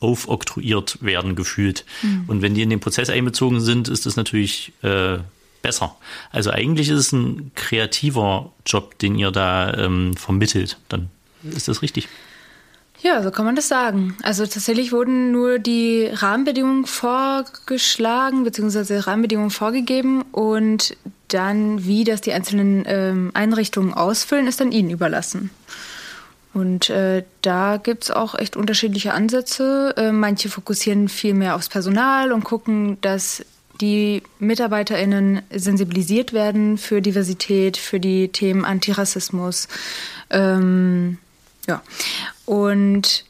[0.00, 1.84] aufoktroyiert werden, gefühlt.
[2.02, 2.24] Mhm.
[2.26, 5.18] Und wenn die in den Prozess einbezogen sind, ist das natürlich äh,
[5.62, 5.96] besser.
[6.30, 10.78] Also eigentlich ist es ein kreativer Job, den ihr da ähm, vermittelt.
[10.88, 11.08] Dann
[11.42, 12.08] ist das richtig.
[13.00, 14.16] Ja, so kann man das sagen.
[14.22, 20.96] Also tatsächlich wurden nur die Rahmenbedingungen vorgeschlagen, beziehungsweise Rahmenbedingungen vorgegeben und
[21.28, 25.50] dann, wie das die einzelnen ähm, Einrichtungen ausfüllen, ist dann ihnen überlassen.
[26.52, 29.94] Und äh, da gibt es auch echt unterschiedliche Ansätze.
[29.96, 33.44] Äh, manche fokussieren viel mehr aufs Personal und gucken, dass
[33.80, 39.66] die MitarbeiterInnen sensibilisiert werden für Diversität, für die Themen Antirassismus.
[40.30, 41.18] Ähm,
[41.66, 41.82] ja.
[42.46, 43.24] Und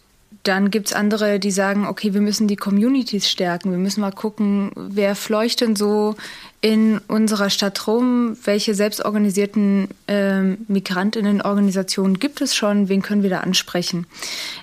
[0.44, 3.70] dann gibt es andere, die sagen, okay, wir müssen die Communities stärken.
[3.70, 6.16] Wir müssen mal gucken, wer fleucht denn so
[6.60, 8.36] in unserer Stadt rum?
[8.44, 12.90] Welche selbstorganisierten äh, Migrantinnenorganisationen gibt es schon?
[12.90, 14.06] Wen können wir da ansprechen?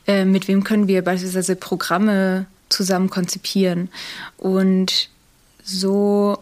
[0.06, 3.90] Äh, mit wem können wir beispielsweise Programme zusammen konzipieren?
[4.38, 5.10] Und
[5.64, 6.38] so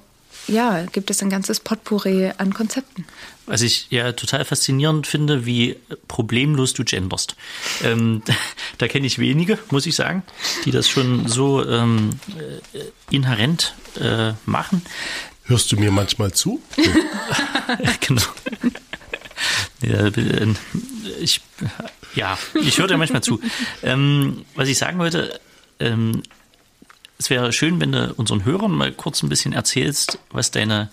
[0.50, 3.06] ja, gibt es ein ganzes Potpourri an Konzepten.
[3.50, 5.76] Was ich ja total faszinierend finde, wie
[6.08, 7.36] problemlos du genderst.
[7.84, 8.22] Ähm,
[8.78, 10.22] da kenne ich wenige, muss ich sagen,
[10.66, 14.84] die das schon so ähm, äh, inhärent äh, machen.
[15.46, 16.62] Hörst du mir manchmal zu?
[18.02, 18.22] genau.
[19.82, 20.54] Ja, äh,
[21.20, 21.42] ich,
[22.14, 23.42] ja, ich höre dir manchmal zu.
[23.82, 25.40] Ähm, was ich sagen wollte,
[25.80, 26.22] ähm,
[27.18, 30.90] es wäre schön, wenn du unseren Hörern mal kurz ein bisschen erzählst, was deine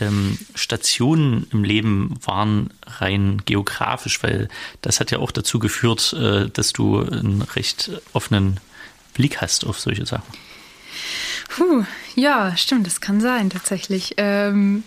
[0.00, 4.48] ähm, Stationen im Leben waren, rein geografisch, weil
[4.82, 8.58] das hat ja auch dazu geführt, äh, dass du einen recht offenen
[9.14, 10.32] Blick hast auf solche Sachen.
[11.48, 11.84] Puh,
[12.14, 14.14] ja, stimmt, das kann sein tatsächlich.
[14.16, 14.84] Ähm,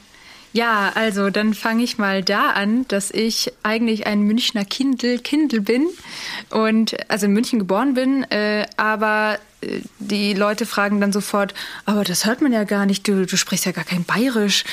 [0.53, 5.61] ja, also dann fange ich mal da an, dass ich eigentlich ein Münchner Kindel, Kindel
[5.61, 5.87] bin
[6.51, 9.39] und also in München geboren bin, äh, aber
[9.99, 11.53] die Leute fragen dann sofort,
[11.85, 14.63] aber das hört man ja gar nicht, du, du sprichst ja gar kein Bayerisch.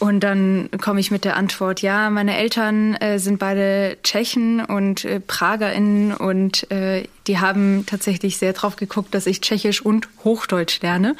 [0.00, 5.04] Und dann komme ich mit der Antwort, ja, meine Eltern äh, sind beide Tschechen und
[5.04, 10.80] äh, PragerInnen und äh, die haben tatsächlich sehr drauf geguckt, dass ich Tschechisch und Hochdeutsch
[10.80, 11.16] lerne.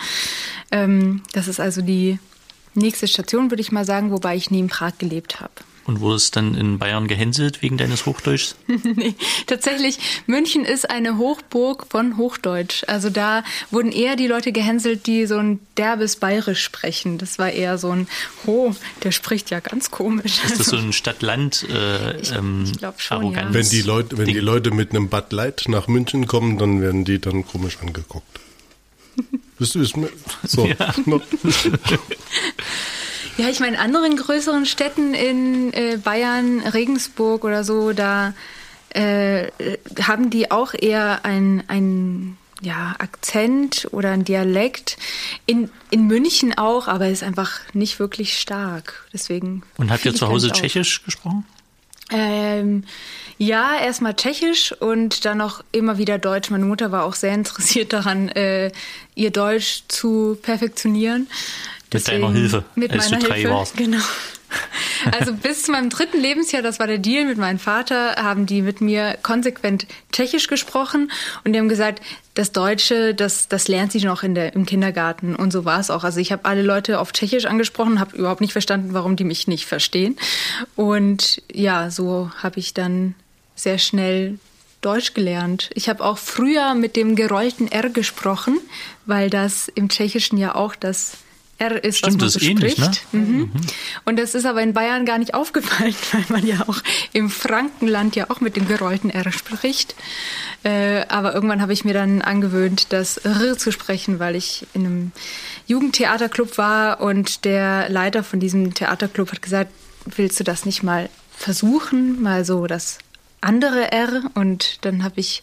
[0.73, 2.19] Ähm, das ist also die
[2.75, 5.53] nächste Station, würde ich mal sagen, wobei ich nie in Prag gelebt habe.
[5.87, 8.55] Und wurdest dann in Bayern gehänselt wegen deines Hochdeutschs?
[8.67, 9.15] nee,
[9.47, 12.85] tatsächlich, München ist eine Hochburg von Hochdeutsch.
[12.87, 17.19] Also da wurden eher die Leute gehänselt, die so ein derbes Bayerisch sprechen.
[17.19, 18.09] Das war eher so ein,
[18.47, 20.39] oh, der spricht ja ganz komisch.
[20.45, 23.55] Ist das so ein Stadt-Land äh, Ich- ähm, ich glaub schon, Arroganz?
[23.55, 24.39] Wenn die Leute, wenn die?
[24.39, 28.39] Leute mit einem Bud Light nach München kommen, dann werden die dann komisch angeguckt.
[29.59, 30.09] Bist du, ist mir,
[30.45, 30.67] so.
[30.67, 30.95] Ja.
[33.41, 38.35] Ja, ich meine, in anderen größeren Städten in äh, Bayern, Regensburg oder so, da
[38.91, 39.47] äh,
[40.03, 44.99] haben die auch eher ein, ein ja, Akzent oder ein Dialekt.
[45.47, 49.07] In, in München auch, aber ist einfach nicht wirklich stark.
[49.15, 49.63] Deswegen.
[49.79, 50.53] Und habt ihr zu Hause.
[50.53, 51.47] Tschechisch gesprochen?
[52.11, 52.85] Ähm,
[53.39, 56.51] ja, erstmal Tschechisch und dann auch immer wieder Deutsch.
[56.51, 58.71] Meine Mutter war auch sehr interessiert daran, äh,
[59.15, 61.27] ihr Deutsch zu perfektionieren.
[61.93, 63.77] Mit deiner Hilfe, Mit als du drei Hilfe, warst.
[63.77, 63.99] genau.
[65.13, 68.61] Also bis zu meinem dritten Lebensjahr, das war der Deal mit meinem Vater, haben die
[68.63, 71.11] mit mir konsequent Tschechisch gesprochen
[71.45, 72.03] und die haben gesagt,
[72.35, 75.91] das Deutsche, das, das lernt sie noch in der, im Kindergarten und so war es
[75.91, 76.05] auch.
[76.05, 79.47] Also ich habe alle Leute auf Tschechisch angesprochen, habe überhaupt nicht verstanden, warum die mich
[79.47, 80.17] nicht verstehen.
[80.77, 83.15] Und ja, so habe ich dann
[83.55, 84.39] sehr schnell
[84.81, 85.71] Deutsch gelernt.
[85.75, 88.59] Ich habe auch früher mit dem gerollten R gesprochen,
[89.07, 91.19] weil das im Tschechischen ja auch das
[91.61, 92.85] R ist, Stimmt, was das man so ähnlich, ne?
[92.85, 93.15] spricht.
[93.15, 93.51] Mhm.
[94.05, 96.79] Und das ist aber in Bayern gar nicht aufgefallen, weil man ja auch
[97.13, 99.95] im Frankenland ja auch mit dem gerollten R spricht.
[100.63, 104.87] Äh, aber irgendwann habe ich mir dann angewöhnt, das R zu sprechen, weil ich in
[104.87, 105.13] einem
[105.67, 109.71] Jugendtheaterclub war und der Leiter von diesem Theaterclub hat gesagt,
[110.05, 112.99] willst du das nicht mal versuchen, mal so das
[113.41, 114.23] andere R?
[114.35, 115.43] Und dann habe ich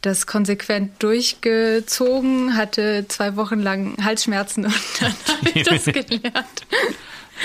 [0.00, 6.66] das konsequent durchgezogen, hatte zwei Wochen lang Halsschmerzen und dann habe ich das gelernt.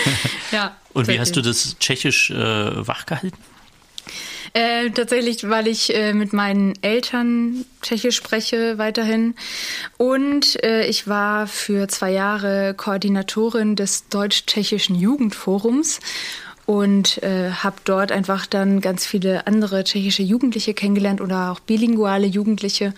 [0.51, 0.75] ja.
[0.93, 2.35] Und wie hast du das Tschechisch äh,
[2.87, 3.37] wachgehalten?
[4.53, 9.35] Äh, tatsächlich, weil ich äh, mit meinen Eltern Tschechisch spreche weiterhin.
[9.97, 15.99] Und äh, ich war für zwei Jahre Koordinatorin des Deutsch-Tschechischen Jugendforums
[16.65, 22.27] und äh, habe dort einfach dann ganz viele andere tschechische Jugendliche kennengelernt oder auch bilinguale
[22.27, 22.93] Jugendliche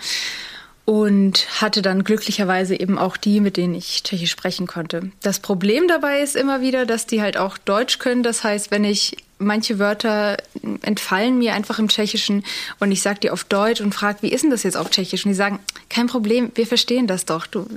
[0.86, 5.12] und hatte dann glücklicherweise eben auch die, mit denen ich Tschechisch sprechen konnte.
[5.21, 8.23] Das Problem dabei ist immer wieder, dass die halt auch Deutsch können.
[8.23, 10.38] Das heißt, wenn ich manche Wörter
[10.82, 12.45] entfallen mir einfach im Tschechischen
[12.80, 15.25] und ich sage die auf Deutsch und frage, wie ist denn das jetzt auf Tschechisch?
[15.25, 17.47] Und die sagen, kein Problem, wir verstehen das doch.
[17.47, 17.67] Du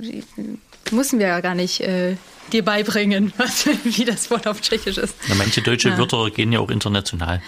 [0.92, 2.16] müssen wir ja gar nicht äh,
[2.53, 5.14] dir beibringen, was, wie das Wort auf Tschechisch ist.
[5.29, 5.98] Ja, manche deutsche Ja.
[5.98, 7.40] Wörter gehen ja auch international.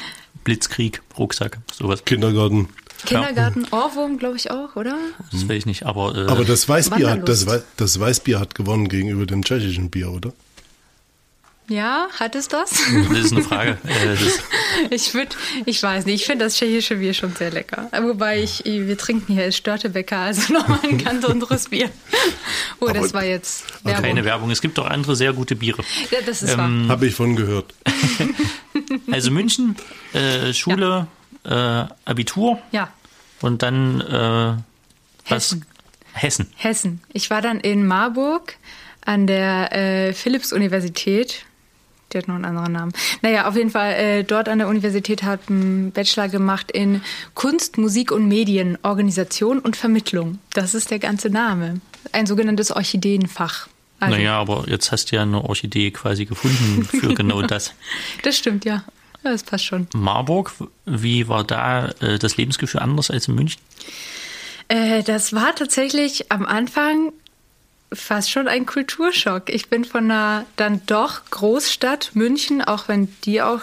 [0.44, 2.04] Blitzkrieg, Rucksack, sowas.
[2.04, 2.68] Kindergarten.
[3.04, 4.96] Kindergarten, Ohrwurm, glaube ich auch, oder?
[5.32, 8.88] Das weiß ich nicht, aber, äh, Aber das Weißbier, hat, das, das Weißbier hat gewonnen
[8.88, 10.32] gegenüber dem tschechischen Bier, oder?
[11.68, 12.70] Ja, hat es das?
[13.10, 13.78] das ist eine Frage.
[13.88, 14.40] Das,
[14.90, 15.30] Ich würde,
[15.64, 17.88] ich weiß nicht, ich finde das tschechische Bier schon sehr lecker.
[18.02, 21.90] Wobei ich, wir trinken hier Störtebecker, also nochmal ein ganz anderes Bier.
[22.80, 24.02] Oh, das Aber- war jetzt Werbung.
[24.04, 24.50] keine Werbung.
[24.50, 25.82] Es gibt auch andere sehr gute Biere.
[26.10, 27.72] Ja, das ist Ähm, Habe ich von gehört.
[29.10, 29.76] Also München,
[30.12, 31.06] äh, Schule,
[31.44, 31.50] äh,
[32.04, 32.58] Abitur.
[32.72, 32.88] Ja,
[33.40, 35.52] und dann äh, was?
[35.52, 35.64] Hessen.
[36.14, 36.52] Hessen.
[36.56, 37.02] Hessen.
[37.12, 38.56] Ich war dann in Marburg
[39.04, 41.44] an der äh, Philipps-Universität.
[42.12, 42.92] Die hat noch einen anderen Namen.
[43.22, 47.00] Naja, auf jeden Fall äh, dort an der Universität hat einen Bachelor gemacht in
[47.34, 50.38] Kunst, Musik und Medien, Organisation und Vermittlung.
[50.52, 51.80] Das ist der ganze Name.
[52.12, 53.68] Ein sogenanntes Orchideenfach.
[54.00, 57.72] Also, Naja, aber jetzt hast du ja eine Orchidee quasi gefunden für genau das.
[58.22, 58.84] Das stimmt, ja.
[59.24, 59.86] Ja, Das passt schon.
[59.94, 60.52] Marburg,
[60.84, 63.60] wie war da äh, das Lebensgefühl anders als in München?
[64.68, 67.12] Äh, das war tatsächlich am Anfang
[67.92, 69.48] fast schon ein Kulturschock.
[69.48, 73.60] Ich bin von einer dann doch Großstadt München, auch wenn die auch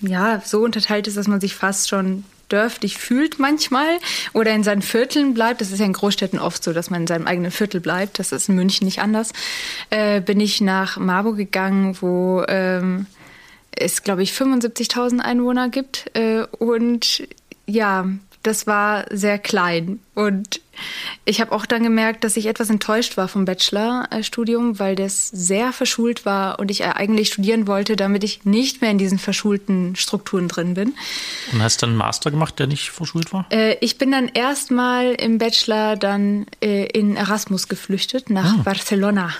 [0.00, 3.98] ja so unterteilt ist, dass man sich fast schon dörflich fühlt manchmal
[4.34, 7.06] oder in seinen Vierteln bleibt, das ist ja in Großstädten oft so, dass man in
[7.06, 9.32] seinem eigenen Viertel bleibt, das ist in München nicht anders,
[9.88, 13.06] äh, bin ich nach Marburg gegangen, wo ähm,
[13.70, 17.26] es, glaube ich, 75.000 Einwohner gibt äh, und
[17.66, 18.06] ja,
[18.42, 20.00] das war sehr klein.
[20.14, 20.60] Und
[21.24, 25.72] ich habe auch dann gemerkt, dass ich etwas enttäuscht war vom Bachelorstudium, weil das sehr
[25.72, 30.48] verschult war und ich eigentlich studieren wollte, damit ich nicht mehr in diesen verschulten Strukturen
[30.48, 30.94] drin bin.
[31.52, 33.46] Und hast dann einen Master gemacht, der nicht verschult war?
[33.50, 38.62] Äh, ich bin dann erstmal im Bachelor dann äh, in Erasmus geflüchtet nach ah.
[38.64, 39.32] Barcelona.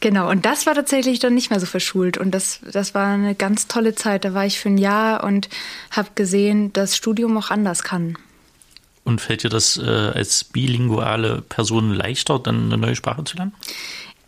[0.00, 2.18] Genau, und das war tatsächlich dann nicht mehr so verschult.
[2.18, 4.26] Und das, das war eine ganz tolle Zeit.
[4.26, 5.48] Da war ich für ein Jahr und
[5.90, 8.18] habe gesehen, dass Studium auch anders kann.
[9.04, 13.54] Und fällt dir das äh, als bilinguale Person leichter, dann eine neue Sprache zu lernen?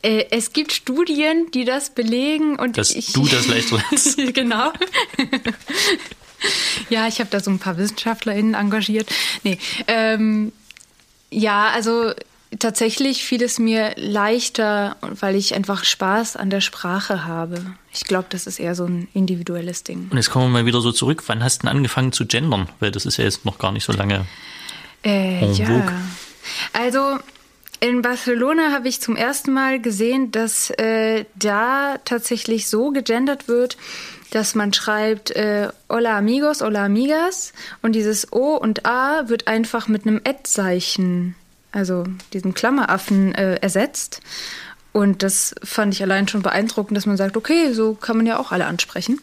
[0.02, 2.58] Äh, es gibt Studien, die das belegen.
[2.58, 4.18] Und Dass ich, du das leichter lernst.
[4.34, 4.72] genau.
[6.90, 9.08] ja, ich habe da so ein paar WissenschaftlerInnen engagiert.
[9.44, 10.52] Nee, ähm,
[11.30, 12.12] ja, also
[12.60, 17.60] Tatsächlich fiel es mir leichter, weil ich einfach Spaß an der Sprache habe.
[17.92, 20.08] Ich glaube, das ist eher so ein individuelles Ding.
[20.10, 21.24] Und jetzt kommen wir mal wieder so zurück.
[21.26, 22.68] Wann hast du denn angefangen zu gendern?
[22.78, 24.26] Weil das ist ja jetzt noch gar nicht so lange.
[25.06, 25.86] Äh, ja.
[26.72, 27.18] Also
[27.80, 33.76] in Barcelona habe ich zum ersten Mal gesehen, dass äh, da tatsächlich so gegendert wird,
[34.32, 39.88] dass man schreibt äh, Hola amigos, hola amigas und dieses O und A wird einfach
[39.88, 41.36] mit einem Ad-Zeichen
[41.76, 44.22] also diesem Klammeraffen, äh, ersetzt.
[44.92, 48.38] Und das fand ich allein schon beeindruckend, dass man sagt, okay, so kann man ja
[48.38, 49.20] auch alle ansprechen.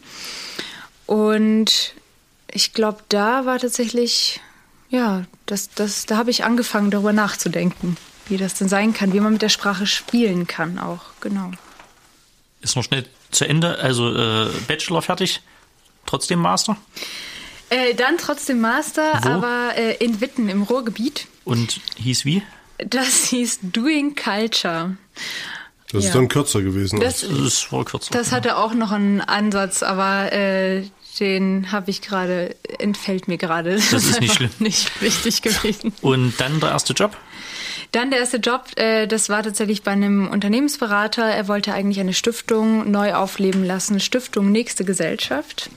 [1.07, 1.95] Und
[2.51, 4.39] ich glaube, da war tatsächlich,
[4.93, 9.19] ja, das, das, da habe ich angefangen, darüber nachzudenken, wie das denn sein kann, wie
[9.19, 11.49] man mit der Sprache spielen kann auch, genau.
[12.61, 15.41] Ist noch schnell zu Ende, also äh, Bachelor fertig,
[16.05, 16.77] trotzdem Master?
[17.69, 19.29] Äh, dann trotzdem Master, Wo?
[19.29, 21.25] aber äh, in Witten im Ruhrgebiet.
[21.43, 22.43] Und hieß wie?
[22.77, 24.95] Das hieß Doing Culture.
[25.91, 26.09] Das ja.
[26.09, 26.99] ist dann kürzer gewesen.
[26.99, 28.11] Das, das ist wohl kürzer.
[28.11, 30.83] Das hatte auch noch einen Ansatz, aber äh,
[31.19, 33.75] den habe ich gerade, entfällt mir gerade.
[33.75, 34.51] Das, das ist nicht schlimm.
[34.59, 35.93] Nicht wichtig gewesen.
[36.01, 37.17] Und dann der erste Job?
[37.91, 41.23] Dann der erste Job, äh, das war tatsächlich bei einem Unternehmensberater.
[41.23, 43.99] Er wollte eigentlich eine Stiftung neu aufleben lassen.
[43.99, 45.69] Stiftung Nächste Gesellschaft.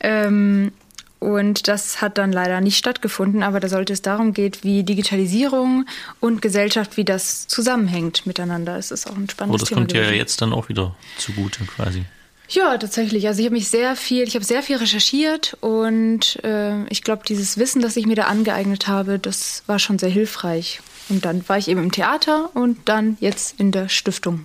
[0.00, 0.72] Ähm,
[1.18, 5.86] und das hat dann leider nicht stattgefunden, aber da sollte es darum geht, wie Digitalisierung
[6.18, 8.76] und Gesellschaft, wie das zusammenhängt miteinander.
[8.76, 9.82] Es ist auch ein spannendes Thema.
[9.82, 12.04] Oh, das Thema kommt ja jetzt dann auch wieder zugute quasi.
[12.52, 13.26] Ja, tatsächlich.
[13.26, 17.22] Also ich habe mich sehr viel, ich habe sehr viel recherchiert und äh, ich glaube,
[17.26, 20.80] dieses Wissen, das ich mir da angeeignet habe, das war schon sehr hilfreich.
[21.08, 24.44] Und dann war ich eben im Theater und dann jetzt in der Stiftung.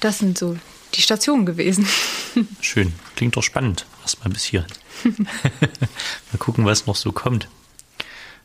[0.00, 0.56] Das sind so
[0.94, 1.88] die Stationen gewesen.
[2.60, 2.92] Schön.
[3.14, 3.86] Klingt doch spannend.
[4.02, 4.70] Erstmal bis hierhin.
[5.04, 7.46] Mal gucken, was noch so kommt.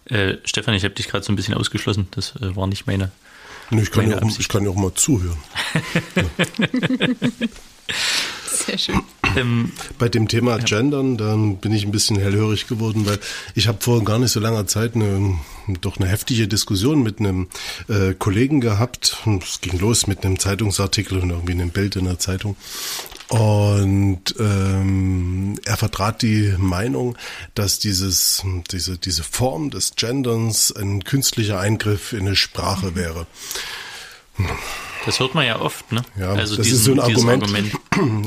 [0.05, 2.09] Äh, Stefan, ich habe dich gerade so ein bisschen ausgeschlossen.
[2.11, 3.11] Das äh, war nicht meine.
[3.71, 5.37] Nee, ich, kann meine ja auch, ich kann ja auch mal zuhören.
[8.51, 9.01] Sehr schön.
[9.37, 10.63] Ähm, Bei dem Thema ja.
[10.63, 13.19] Gendern, dann bin ich ein bisschen hellhörig geworden, weil
[13.55, 15.35] ich habe vor gar nicht so langer Zeit eine,
[15.81, 17.47] doch eine heftige Diskussion mit einem
[17.87, 19.17] äh, Kollegen gehabt.
[19.41, 22.55] Es ging los mit einem Zeitungsartikel und irgendwie einem Bild in der Zeitung.
[23.29, 27.17] Und ähm, er vertrat die Meinung,
[27.55, 33.27] dass dieses, diese, diese Form des Genderns ein künstlicher Eingriff in eine Sprache wäre.
[35.05, 36.03] Das hört man ja oft, ne?
[36.19, 37.43] Ja, also das diesen, ist so ein Argument.
[37.43, 37.71] Argument.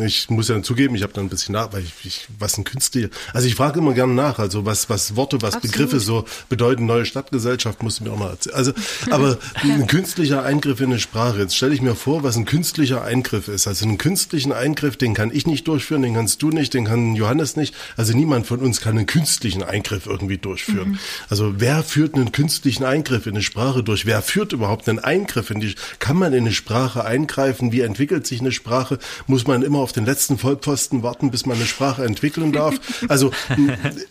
[0.04, 2.64] Ich muss ja zugeben, ich habe da ein bisschen nach, weil ich, ich was ein
[2.64, 3.08] Künstler.
[3.32, 5.72] Also ich frage immer gerne nach, also was was Worte, was Absolut.
[5.72, 6.84] Begriffe so bedeuten.
[6.84, 8.56] Neue Stadtgesellschaft musst du mir auch mal erzählen.
[8.56, 8.72] Also,
[9.10, 11.38] aber ein künstlicher Eingriff in eine Sprache.
[11.38, 13.66] Jetzt stelle ich mir vor, was ein künstlicher Eingriff ist.
[13.66, 17.14] Also einen künstlichen Eingriff, den kann ich nicht durchführen, den kannst du nicht, den kann
[17.16, 17.74] Johannes nicht.
[17.96, 20.90] Also niemand von uns kann einen künstlichen Eingriff irgendwie durchführen.
[20.90, 20.98] Mhm.
[21.30, 24.04] Also wer führt einen künstlichen Eingriff in eine Sprache durch?
[24.04, 25.74] Wer führt überhaupt einen Eingriff in die?
[25.98, 27.72] Kann man in eine Sprache Sprache eingreifen?
[27.72, 28.98] Wie entwickelt sich eine Sprache?
[29.26, 32.74] Muss man immer auf den letzten Vollpfosten warten, bis man eine Sprache entwickeln darf?
[33.08, 33.32] Also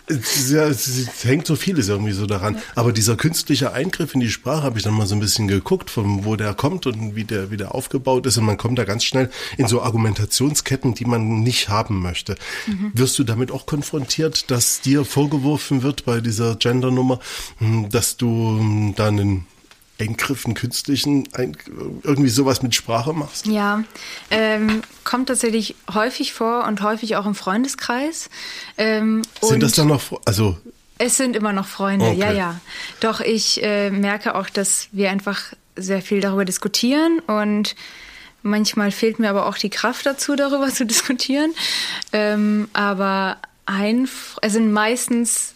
[0.05, 2.57] es, es hängt so vieles irgendwie so daran.
[2.75, 5.89] Aber dieser künstliche Eingriff in die Sprache habe ich dann mal so ein bisschen geguckt,
[5.89, 8.37] von wo der kommt und wie der, wie der aufgebaut ist.
[8.37, 12.35] Und man kommt da ganz schnell in so Argumentationsketten, die man nicht haben möchte.
[12.67, 12.91] Mhm.
[12.93, 17.19] Wirst du damit auch konfrontiert, dass dir vorgeworfen wird bei dieser Gendernummer,
[17.89, 19.47] dass du da einen
[19.99, 21.55] Eingriffen, künstlichen, ein,
[22.03, 23.45] irgendwie sowas mit Sprache machst?
[23.45, 23.83] Ja,
[24.31, 28.29] ähm, kommt tatsächlich häufig vor und häufig auch im Freundeskreis.
[28.77, 30.57] Ähm, sind das dann noch, also
[30.97, 32.19] es sind immer noch Freunde, okay.
[32.19, 32.61] ja, ja.
[32.99, 37.75] Doch ich äh, merke auch, dass wir einfach sehr viel darüber diskutieren und
[38.41, 41.53] manchmal fehlt mir aber auch die Kraft dazu, darüber zu diskutieren.
[42.11, 44.07] Ähm, aber ein,
[44.41, 45.52] es sind meistens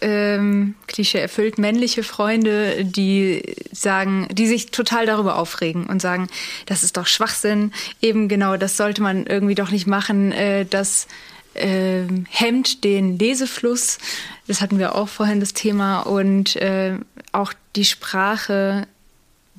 [0.00, 6.28] ähm, Klischee erfüllt männliche Freunde, die sagen, die sich total darüber aufregen und sagen,
[6.66, 11.06] das ist doch Schwachsinn, eben genau, das sollte man irgendwie doch nicht machen, äh, das
[11.54, 13.98] äh, hemmt den Lesefluss.
[14.46, 16.00] Das hatten wir auch vorhin das Thema.
[16.00, 16.96] Und äh,
[17.32, 18.86] auch die Sprache.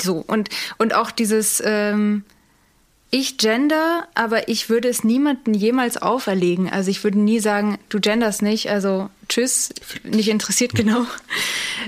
[0.02, 2.24] So und und auch dieses ähm,
[3.12, 6.70] ich gender, aber ich würde es niemandem jemals auferlegen.
[6.70, 11.06] Also ich würde nie sagen, du genders nicht, also tschüss, nicht interessiert genau,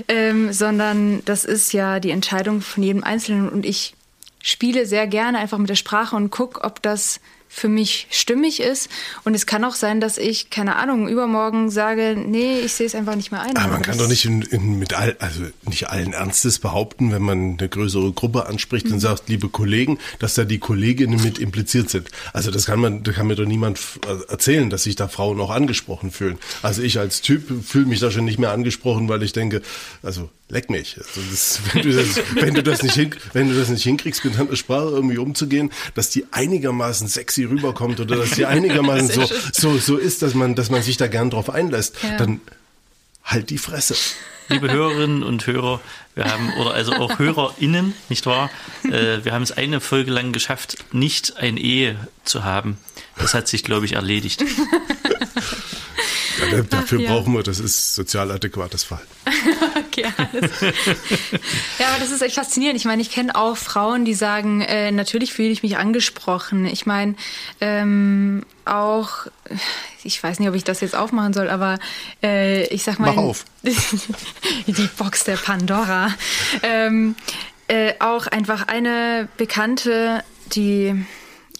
[0.08, 3.48] ähm, sondern das ist ja die Entscheidung von jedem Einzelnen.
[3.48, 3.94] Und ich
[4.42, 7.20] spiele sehr gerne einfach mit der Sprache und gucke, ob das
[7.54, 8.88] für mich stimmig ist.
[9.22, 12.96] Und es kann auch sein, dass ich, keine Ahnung, übermorgen sage, nee, ich sehe es
[12.96, 13.56] einfach nicht mehr ein.
[13.56, 17.22] Aber man kann doch nicht in, in, mit all, also nicht allen Ernstes behaupten, wenn
[17.22, 18.94] man eine größere Gruppe anspricht mhm.
[18.94, 22.08] und sagt, liebe Kollegen, dass da die Kolleginnen mit impliziert sind.
[22.32, 23.78] Also das kann man, da kann mir doch niemand
[24.28, 26.38] erzählen, dass sich da Frauen auch angesprochen fühlen.
[26.62, 29.62] Also ich als Typ fühle mich da schon nicht mehr angesprochen, weil ich denke,
[30.02, 30.96] also leck mich.
[30.98, 34.24] Also das, wenn, du das, wenn, du das nicht hin, wenn du das nicht hinkriegst,
[34.24, 39.28] mit einer Sprache irgendwie umzugehen, dass die einigermaßen sexy rüberkommt oder dass die einigermaßen so,
[39.52, 42.16] so, so ist, dass man, dass man sich da gern drauf einlässt, ja.
[42.16, 42.40] dann
[43.24, 43.96] halt die Fresse.
[44.48, 45.80] Liebe Hörerinnen und Hörer,
[46.14, 48.50] wir haben, oder also auch HörerInnen, nicht wahr?
[48.84, 52.76] Äh, wir haben es eine Folge lang geschafft, nicht ein Ehe zu haben.
[53.16, 54.44] Das hat sich, glaube ich, erledigt.
[56.40, 57.12] Ja, dafür Ach, ja.
[57.12, 59.10] brauchen wir, das ist sozial adäquates Verhalten.
[59.86, 60.60] okay, alles.
[61.78, 62.78] ja, aber das ist echt faszinierend.
[62.78, 66.66] Ich meine, ich kenne auch Frauen, die sagen, äh, natürlich fühle ich mich angesprochen.
[66.66, 67.14] Ich meine,
[67.60, 69.26] ähm, auch,
[70.02, 71.78] ich weiß nicht, ob ich das jetzt aufmachen soll, aber
[72.22, 73.12] äh, ich sag mal.
[73.14, 73.44] Mach auf.
[74.66, 76.14] die Box der Pandora.
[76.62, 77.14] Ähm,
[77.68, 80.22] äh, auch einfach eine Bekannte,
[80.54, 81.04] die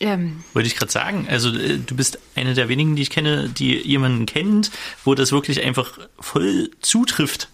[0.04, 0.44] ähm.
[0.52, 1.26] Wollte ich gerade sagen.
[1.28, 4.70] Also äh, du bist eine der wenigen, die ich kenne, die jemanden kennt,
[5.04, 7.48] wo das wirklich einfach voll zutrifft.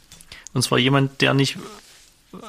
[0.52, 1.58] Und zwar jemand, der nicht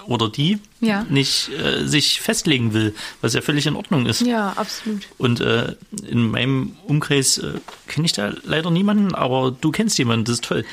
[0.05, 1.05] oder die ja.
[1.09, 4.21] nicht äh, sich festlegen will, was ja völlig in Ordnung ist.
[4.21, 5.07] Ja, absolut.
[5.17, 5.75] Und äh,
[6.07, 7.53] in meinem Umkreis äh,
[7.87, 10.65] kenne ich da leider niemanden, aber du kennst jemanden, das ist toll.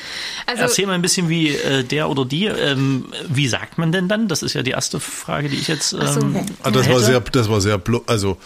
[0.46, 4.08] Also, Erzähl mal ein bisschen, wie äh, der oder die, ähm, wie sagt man denn
[4.08, 4.28] dann?
[4.28, 5.94] Das ist ja die erste Frage, die ich jetzt.
[5.94, 6.44] Ähm, so, okay.
[6.62, 8.36] ah, das, war sehr, das war sehr, also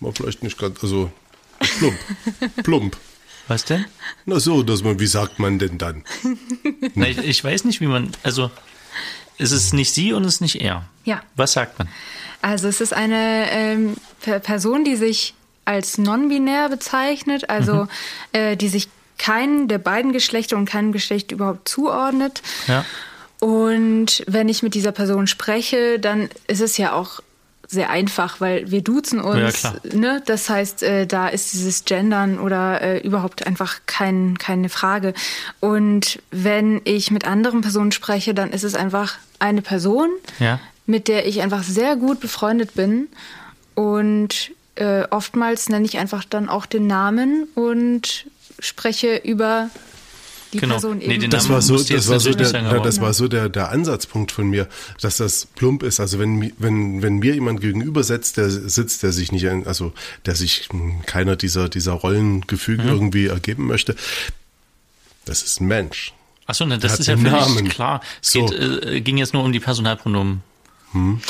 [0.00, 1.10] war vielleicht nicht ganz, also
[1.78, 1.98] plump.
[2.62, 2.96] plump.
[3.46, 3.84] Was denn?
[4.24, 6.04] Na so, dass man, wie sagt man denn dann?
[6.94, 8.50] Na, ich, ich, weiß nicht, wie man, also
[9.38, 10.84] es ist nicht sie und es ist nicht er.
[11.04, 11.22] Ja.
[11.36, 11.88] Was sagt man?
[12.40, 17.88] Also es ist eine ähm, Person, die sich als non-binär bezeichnet, also mhm.
[18.32, 22.42] äh, die sich keinen der beiden Geschlechter und keinem Geschlecht überhaupt zuordnet.
[22.66, 22.84] Ja.
[23.40, 27.20] Und wenn ich mit dieser Person spreche, dann ist es ja auch
[27.74, 29.62] sehr einfach, weil wir duzen uns.
[29.62, 30.22] Ja, ne?
[30.24, 35.12] Das heißt, äh, da ist dieses Gendern oder äh, überhaupt einfach kein, keine Frage.
[35.60, 40.08] Und wenn ich mit anderen Personen spreche, dann ist es einfach eine Person,
[40.38, 40.58] ja.
[40.86, 43.08] mit der ich einfach sehr gut befreundet bin.
[43.74, 48.26] Und äh, oftmals nenne ich einfach dann auch den Namen und
[48.58, 49.68] spreche über
[50.54, 50.74] die genau.
[50.74, 51.20] Person eben.
[51.20, 54.32] Nee, das war so, das war so, der, sagen, das war so der, der Ansatzpunkt
[54.32, 54.68] von mir,
[55.00, 56.00] dass das plump ist.
[56.00, 59.92] Also wenn, wenn, wenn mir jemand gegenüber sitzt, der sitzt, der sich nicht, also
[60.24, 60.68] der sich
[61.06, 62.88] keiner dieser, dieser Rollengefüge mhm.
[62.88, 63.94] irgendwie ergeben möchte,
[65.24, 66.14] das ist ein Mensch.
[66.46, 67.68] Achso, ne, das ist ja völlig Namen.
[67.68, 68.00] klar.
[68.22, 68.46] Es so.
[68.46, 70.42] geht, äh, ging jetzt nur um die Personalpronomen.
[70.94, 71.20] Hm.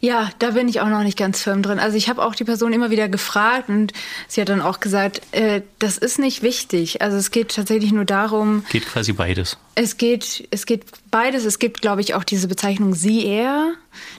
[0.00, 1.78] Ja, da bin ich auch noch nicht ganz firm drin.
[1.78, 3.94] Also ich habe auch die Person immer wieder gefragt und
[4.28, 7.00] sie hat dann auch gesagt, äh, das ist nicht wichtig.
[7.00, 8.64] Also es geht tatsächlich nur darum.
[8.70, 9.56] Geht quasi beides.
[9.76, 11.46] Es geht, es geht beides.
[11.46, 13.72] Es gibt, glaube ich, auch diese Bezeichnung sie, er,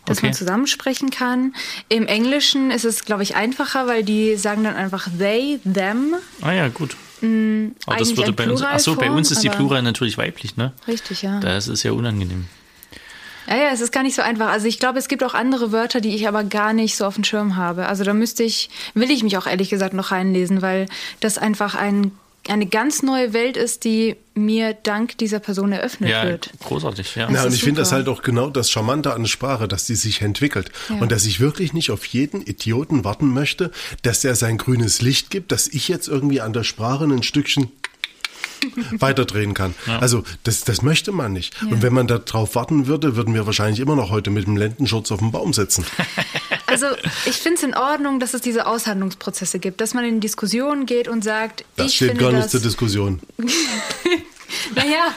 [0.06, 0.28] dass okay.
[0.28, 1.54] man zusammensprechen kann.
[1.88, 6.16] Im Englischen ist es, glaube ich, einfacher, weil die sagen dann einfach they, them.
[6.42, 6.98] Ah ja, gut.
[7.22, 10.58] Mhm, aber das würde bei uns, ach so, bei uns ist die Plural natürlich weiblich,
[10.58, 10.74] ne?
[10.88, 11.40] Richtig, ja.
[11.40, 12.48] Das ist ja unangenehm.
[13.48, 14.48] Ja, ja, es ist gar nicht so einfach.
[14.48, 17.16] Also ich glaube, es gibt auch andere Wörter, die ich aber gar nicht so auf
[17.16, 17.88] dem Schirm habe.
[17.88, 20.88] Also da müsste ich, will ich mich auch ehrlich gesagt noch reinlesen, weil
[21.20, 22.12] das einfach ein,
[22.48, 26.52] eine ganz neue Welt ist, die mir dank dieser Person eröffnet ja, wird.
[26.60, 27.30] Großartig, ja.
[27.32, 29.96] ja und ich finde das halt auch genau das Charmante an der Sprache, dass die
[29.96, 30.72] sich entwickelt.
[30.90, 30.98] Ja.
[30.98, 33.72] Und dass ich wirklich nicht auf jeden Idioten warten möchte,
[34.04, 37.72] dass er sein grünes Licht gibt, dass ich jetzt irgendwie an der Sprache ein Stückchen
[39.00, 39.74] weiterdrehen kann.
[39.88, 40.00] Ja.
[40.00, 41.56] Also das, das möchte man nicht.
[41.62, 41.68] Ja.
[41.70, 45.12] Und wenn man darauf warten würde, würden wir wahrscheinlich immer noch heute mit dem Lendenschutz
[45.12, 45.86] auf dem Baum sitzen.
[46.68, 46.88] Also
[47.26, 51.08] ich finde es in Ordnung, dass es diese Aushandlungsprozesse gibt, dass man in Diskussionen geht
[51.08, 53.22] und sagt, das ich steht finde gar nicht zur Diskussion.
[54.76, 55.14] naja,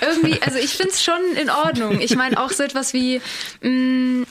[0.00, 2.00] irgendwie, also ich finde es schon in Ordnung.
[2.00, 3.20] Ich meine auch so etwas wie,
[3.62, 4.26] mh, mm,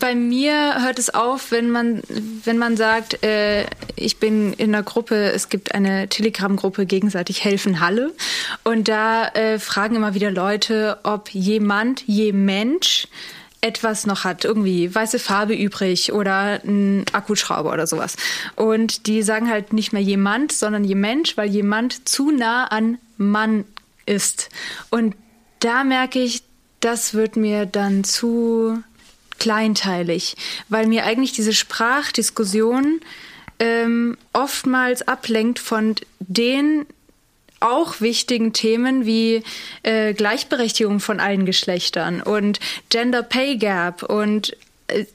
[0.00, 2.02] bei mir hört es auf, wenn man,
[2.44, 3.66] wenn man sagt, äh,
[3.96, 8.12] ich bin in einer Gruppe, es gibt eine Telegram-Gruppe gegenseitig helfen Halle
[8.62, 13.08] und da äh, fragen immer wieder Leute, ob jemand, je Mensch
[13.60, 18.16] etwas noch hat, irgendwie weiße Farbe übrig oder ein Akkuschrauber oder sowas.
[18.56, 22.98] Und die sagen halt nicht mehr jemand, sondern je Mensch, weil jemand zu nah an
[23.16, 23.64] Mann
[24.04, 24.50] ist.
[24.90, 25.14] Und
[25.60, 26.42] da merke ich,
[26.80, 28.82] das wird mir dann zu
[29.38, 30.36] kleinteilig,
[30.68, 33.00] weil mir eigentlich diese Sprachdiskussion
[33.58, 36.86] ähm, oftmals ablenkt von den
[37.60, 39.42] auch wichtigen Themen wie
[39.82, 42.60] äh, Gleichberechtigung von allen Geschlechtern und
[42.90, 44.54] Gender Pay Gap und
[44.88, 45.06] äh,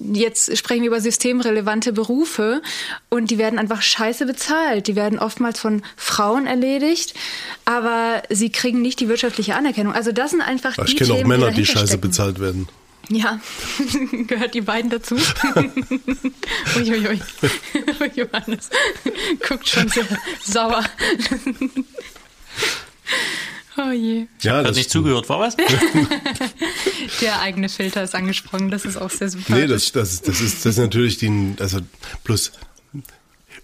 [0.00, 2.62] jetzt sprechen wir über systemrelevante Berufe
[3.10, 4.86] und die werden einfach scheiße bezahlt.
[4.86, 7.14] Die werden oftmals von Frauen erledigt,
[7.66, 9.92] aber sie kriegen nicht die wirtschaftliche Anerkennung.
[9.92, 12.68] Also das sind einfach ich die kenne auch Themen, Männer, die, die scheiße bezahlt werden.
[13.10, 13.40] Ja,
[14.26, 15.16] gehört die beiden dazu?
[16.76, 17.20] Uiuiui.
[18.14, 18.68] Johannes
[19.46, 20.04] guckt schon sehr
[20.44, 20.84] sauer.
[23.78, 24.26] oh je.
[24.42, 25.56] Ja, Hat nicht zugehört, war was?
[27.22, 29.54] Der eigene Filter ist angesprochen, das ist auch sehr super.
[29.54, 31.78] Nee, das, das, das, ist, das ist natürlich die, also
[32.24, 32.52] plus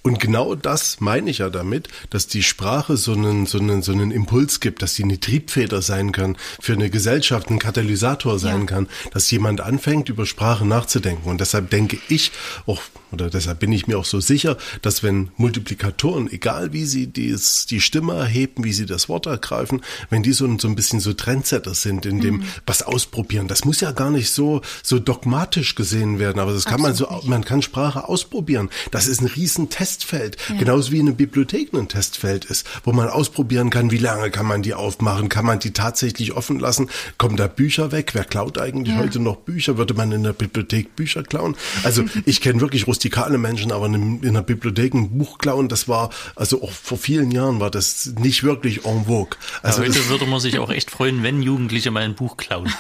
[0.05, 3.91] und genau das meine ich ja damit, dass die Sprache so einen, so einen, so
[3.91, 8.61] einen Impuls gibt, dass sie eine Triebfeder sein kann, für eine Gesellschaft ein Katalysator sein
[8.61, 8.67] Ja.
[8.67, 11.31] kann, dass jemand anfängt, über Sprache nachzudenken.
[11.31, 12.33] Und deshalb denke ich
[12.67, 12.83] auch,
[13.15, 17.67] oder deshalb bin ich mir auch so sicher, dass wenn Multiplikatoren, egal wie sie dies,
[17.67, 21.01] die Stimme erheben, wie sie das Wort ergreifen, wenn die so, ein- so ein bisschen
[21.01, 25.75] so Trendsetter sind, in dem was ausprobieren, das muss ja gar nicht so, so dogmatisch
[25.75, 28.69] gesehen werden, aber das kann man so, Absolut man kann Sprache ausprobieren.
[28.91, 30.37] Das ist ein riesen Testfeld.
[30.59, 34.63] Genauso wie eine Bibliothek ein Testfeld ist, wo man ausprobieren kann, wie lange kann man
[34.63, 38.95] die aufmachen, kann man die tatsächlich offen lassen, kommen da Bücher weg, wer klaut eigentlich
[38.97, 39.01] Ja.
[39.01, 41.57] heute noch Bücher, würde man in der Bibliothek Bücher klauen?
[41.85, 45.89] Also ich kenne wirklich rustikale Menschen, aber in, in der Bibliothek ein Buch klauen, das
[45.89, 49.37] war, also auch vor vielen Jahren war das nicht wirklich en vogue.
[49.63, 52.73] Also das, heute würde man sich auch echt freuen, wenn Jugendliche mal ein Buch klauen.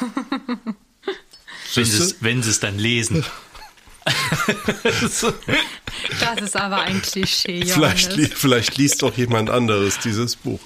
[1.74, 3.24] wenn, sie es, wenn sie es dann lesen.
[6.20, 7.72] Das ist aber ein Klischee, Johannes.
[7.72, 10.60] vielleicht, li vielleicht liest doch jemand anderes dieses Buch.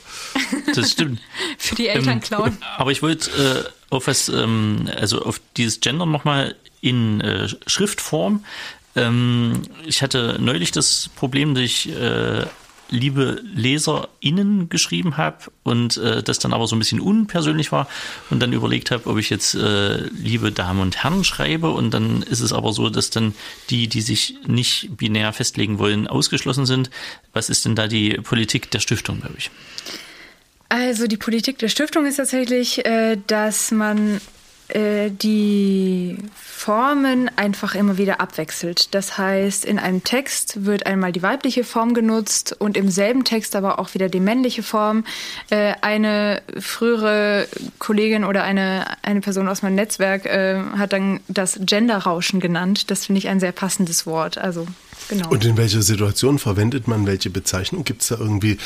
[0.75, 1.21] Das stimmt.
[1.59, 2.59] Für die Eltern klauen.
[2.77, 8.45] Aber ich wollte äh, auf was, ähm, also auf dieses Gender nochmal in äh, Schriftform.
[8.99, 12.45] Ähm, ich hatte neulich das Problem, dass ich äh,
[12.91, 17.89] liebe LeserInnen geschrieben habe und äh, das dann aber so ein bisschen unpersönlich war
[18.31, 22.23] und dann überlegt habe, ob ich jetzt äh, liebe Damen und Herren schreibe und dann
[22.23, 23.35] ist es aber so, dass dann
[23.71, 26.91] die, die sich nicht binär festlegen wollen, ausgeschlossen sind.
[27.33, 29.51] Was ist denn da die Politik der Stiftung bei euch?
[30.71, 34.21] Also die Politik der Stiftung ist tatsächlich, äh, dass man
[34.69, 38.95] äh, die Formen einfach immer wieder abwechselt.
[38.95, 43.57] Das heißt, in einem Text wird einmal die weibliche Form genutzt und im selben Text
[43.57, 45.05] aber auch wieder die männliche Form.
[45.51, 47.49] Äh, eine frühere
[47.79, 52.91] Kollegin oder eine, eine Person aus meinem Netzwerk äh, hat dann das Genderrauschen genannt.
[52.91, 54.37] Das finde ich ein sehr passendes Wort.
[54.37, 54.67] Also
[55.09, 55.31] genau.
[55.31, 57.85] Und in welcher Situation verwendet man welche Bezeichnung?
[57.85, 58.59] Gibt es da irgendwie,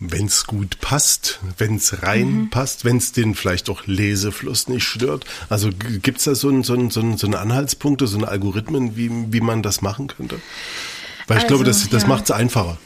[0.00, 4.84] wenn es gut passt, wenn es rein passt, wenn es den vielleicht auch Lesefluss nicht
[4.84, 5.24] stört?
[5.48, 8.28] Also gibt es da so, ein, so, ein, so, ein, so eine Anhaltspunkte, so eine
[8.28, 10.40] Algorithmen, wie, wie man das machen könnte?
[11.26, 12.08] Weil ich Also, glaube, das, das ja.
[12.08, 12.76] macht es einfacher.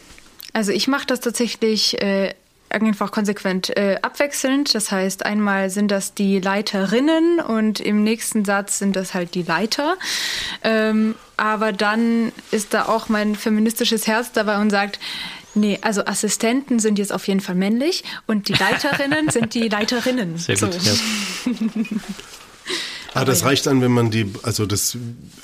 [0.52, 2.34] Also ich mache das tatsächlich äh,
[2.70, 4.74] einfach konsequent äh, abwechselnd.
[4.74, 9.42] Das heißt, einmal sind das die Leiterinnen und im nächsten Satz sind das halt die
[9.42, 9.96] Leiter.
[10.62, 14.98] Ähm, aber dann ist da auch mein feministisches Herz dabei und sagt,
[15.58, 20.38] nee, also Assistenten sind jetzt auf jeden Fall männlich und die Leiterinnen sind die Leiterinnen.
[20.38, 20.74] Sehr gut.
[20.74, 20.90] So.
[20.90, 21.52] Ja.
[23.14, 24.96] Ah, das reicht dann, wenn man die, also das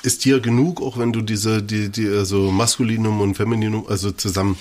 [0.03, 4.57] ist dir genug, auch wenn du diese, die, die, also Maskulinum und Femininum, also zusammen.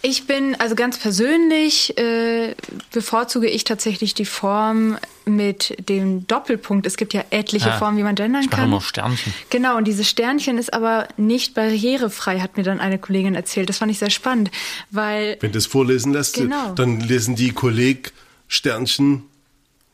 [0.00, 2.54] Ich bin, also ganz persönlich äh,
[2.92, 6.86] bevorzuge ich tatsächlich die Form mit dem Doppelpunkt.
[6.86, 8.70] Es gibt ja etliche Ah, Formen, wie man gendern ich mache kann.
[8.70, 9.34] immer Sternchen.
[9.50, 13.68] Genau, und dieses Sternchen ist aber nicht barrierefrei, hat mir dann eine Kollegin erzählt.
[13.68, 14.50] Das fand ich sehr spannend,
[14.92, 16.72] weil Wenn du es vorlesen lässt, Genau.
[16.74, 18.12] dann lesen die Kolleg
[18.46, 19.24] Sternchen,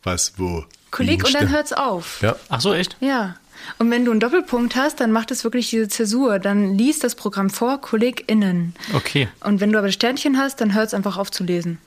[0.02, 0.64] was, wo.
[0.90, 2.20] Kolleg und dann hört's auf.
[2.22, 2.36] Ja.
[2.50, 2.96] Ach so, echt?
[3.00, 3.36] Ja.
[3.78, 6.38] Und wenn du einen Doppelpunkt hast, dann macht es wirklich diese Zäsur.
[6.38, 8.74] Dann liest das Programm vor, KollegInnen.
[8.92, 9.28] Okay.
[9.40, 11.78] Und wenn du aber das Sternchen hast, dann hört es einfach auf zu lesen.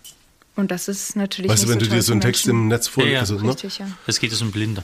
[0.56, 2.88] Und das ist natürlich Weißt du, wenn so du dir so einen Text im Netz
[2.88, 3.20] vorliest, Ja, ja.
[3.22, 3.50] also, ne?
[3.50, 3.88] Richtig, ja.
[4.08, 4.84] Es geht es um Blinde.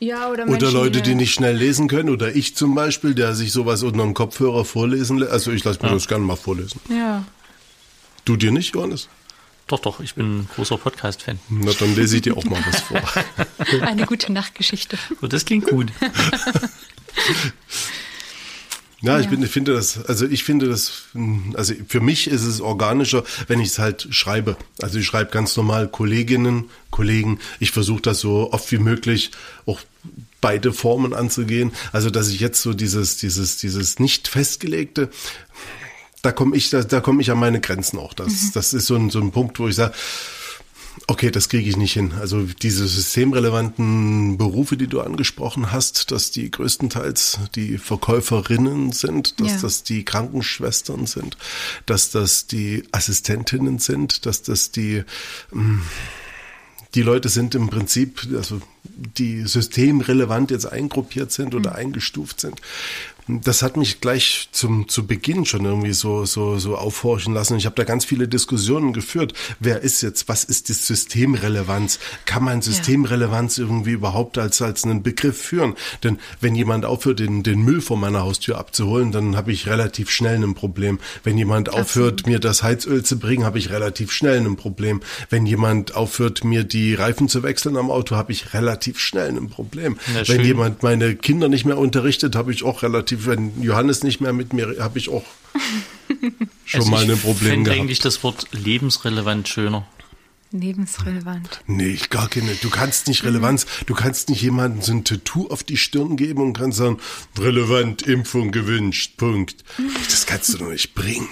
[0.00, 3.14] Ja, oder, Oder Menschen, Leute, die äh, nicht schnell lesen können, oder ich zum Beispiel,
[3.14, 5.32] der sich sowas unter dem Kopfhörer vorlesen lässt.
[5.32, 6.80] Also ich lasse mir das gerne mal vorlesen.
[6.88, 7.24] Ja.
[8.24, 9.08] Du dir nicht, Johannes?
[9.68, 11.38] Doch, doch, ich bin ein großer Podcast-Fan.
[11.50, 13.02] Na, dann lese ich dir auch mal was vor.
[13.82, 14.98] Eine gute Nachtgeschichte.
[15.22, 15.92] Oh, das klingt gut.
[19.00, 21.04] Ja, ich, bin, ich finde das, also ich finde das,
[21.54, 24.56] also für mich ist es organischer, wenn ich es halt schreibe.
[24.82, 27.38] Also ich schreibe ganz normal Kolleginnen, Kollegen.
[27.60, 29.30] Ich versuche das so oft wie möglich
[29.66, 29.80] auch
[30.40, 31.70] beide Formen anzugehen.
[31.92, 35.10] Also dass ich jetzt so dieses, dieses, dieses nicht festgelegte,
[36.22, 38.14] da komme ich, da, da komme ich an meine Grenzen auch.
[38.14, 38.50] Das, mhm.
[38.54, 39.94] das ist so ein, so ein Punkt, wo ich sage,
[41.06, 42.12] Okay, das kriege ich nicht hin.
[42.20, 49.52] Also diese systemrelevanten Berufe, die du angesprochen hast, dass die größtenteils die Verkäuferinnen sind, dass
[49.52, 49.58] ja.
[49.62, 51.36] das die Krankenschwestern sind,
[51.86, 55.04] dass das die Assistentinnen sind, dass das die
[55.50, 55.82] hm,
[56.94, 61.76] die Leute sind im Prinzip, also die systemrelevant jetzt eingruppiert sind oder mhm.
[61.76, 62.60] eingestuft sind
[63.28, 67.56] das hat mich gleich zum zu Beginn schon irgendwie so so so aufhorchen lassen.
[67.56, 69.34] Ich habe da ganz viele Diskussionen geführt.
[69.60, 70.28] Wer ist jetzt?
[70.28, 71.98] Was ist die Systemrelevanz?
[72.24, 73.64] Kann man Systemrelevanz ja.
[73.64, 75.74] irgendwie überhaupt als als einen Begriff führen?
[76.02, 80.10] Denn wenn jemand aufhört, den den Müll vor meiner Haustür abzuholen, dann habe ich relativ
[80.10, 80.98] schnell ein Problem.
[81.22, 81.86] Wenn jemand Absolut.
[81.86, 85.00] aufhört, mir das Heizöl zu bringen, habe ich relativ schnell ein Problem.
[85.28, 89.48] Wenn jemand aufhört, mir die Reifen zu wechseln am Auto, habe ich relativ schnell ein
[89.48, 89.98] Problem.
[90.14, 94.20] Ja, wenn jemand meine Kinder nicht mehr unterrichtet, habe ich auch relativ wenn Johannes nicht
[94.20, 95.24] mehr mit mir, habe ich auch
[96.64, 97.76] schon also mal ein Problem gehabt.
[97.76, 99.86] Ich eigentlich das Wort lebensrelevant schöner.
[100.50, 101.60] Lebensrelevant.
[101.66, 102.54] Nee, gar keine.
[102.54, 106.40] Du kannst nicht Relevanz, du kannst nicht jemandem so ein Tattoo auf die Stirn geben
[106.40, 106.98] und kannst sagen,
[107.38, 109.62] relevant, Impfung gewünscht, Punkt.
[110.08, 111.28] Das kannst du doch nicht bringen.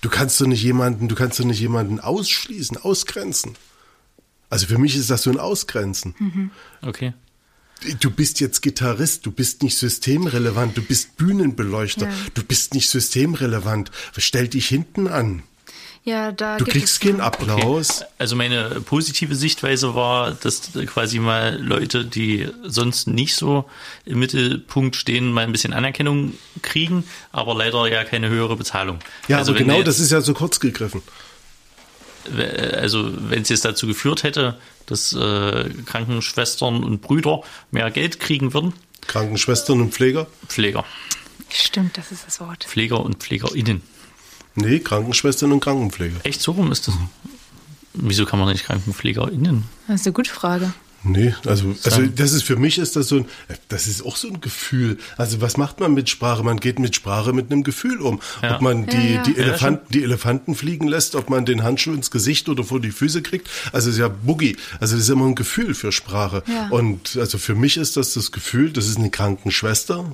[0.00, 3.56] Du kannst doch nicht jemanden, du kannst doch nicht jemanden ausschließen, ausgrenzen.
[4.48, 6.14] Also für mich ist das so ein Ausgrenzen.
[6.18, 6.50] Mhm.
[6.80, 7.12] Okay
[8.00, 12.14] du bist jetzt Gitarrist, du bist nicht systemrelevant, du bist Bühnenbeleuchter, ja.
[12.34, 13.90] du bist nicht systemrelevant.
[14.16, 15.42] Stell dich hinten an.
[16.06, 18.02] Ja, da du kriegst keinen Applaus.
[18.02, 18.10] Okay.
[18.18, 23.64] Also meine positive Sichtweise war, dass quasi mal Leute, die sonst nicht so
[24.04, 28.98] im Mittelpunkt stehen, mal ein bisschen Anerkennung kriegen, aber leider ja keine höhere Bezahlung.
[29.28, 31.02] Ja, also aber genau das ist ja so kurz gegriffen
[32.28, 38.54] also wenn es jetzt dazu geführt hätte, dass äh, Krankenschwestern und Brüder mehr Geld kriegen
[38.54, 38.72] würden.
[39.06, 40.26] Krankenschwestern und Pfleger?
[40.48, 40.84] Pfleger.
[41.50, 42.64] Stimmt, das ist das Wort.
[42.64, 43.82] Pfleger und PflegerInnen.
[44.56, 46.20] Nee, Krankenschwestern und Krankenpfleger.
[46.24, 46.94] Echt, so rum ist das?
[46.94, 47.08] Mhm.
[47.94, 49.64] Wieso kann man nicht KrankenpflegerInnen?
[49.86, 50.72] Das ist eine gute Frage.
[51.06, 53.26] Nee, also, also das ist für mich ist das so ein,
[53.68, 54.96] das ist auch so ein Gefühl.
[55.18, 56.42] Also was macht man mit Sprache?
[56.42, 58.20] Man geht mit Sprache mit einem Gefühl um.
[58.42, 58.54] Ja.
[58.54, 59.22] Ob man die, ja, ja.
[59.22, 62.90] die Elefanten, die Elefanten fliegen lässt, ob man den Handschuh ins Gesicht oder vor die
[62.90, 63.50] Füße kriegt.
[63.70, 64.56] Also es ist ja Boogie.
[64.80, 66.42] Also das ist immer ein Gefühl für Sprache.
[66.70, 70.10] Und also für mich ist das das Gefühl, das ist eine Krankenschwester.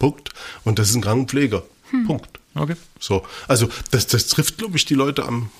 [0.00, 0.30] Punkt.
[0.64, 1.62] Und das ist ein Krankenpfleger.
[1.90, 2.06] Hm.
[2.06, 2.40] Punkt.
[2.54, 2.74] Okay.
[2.98, 3.24] So.
[3.46, 5.50] Also das, das trifft, glaube ich, die Leute am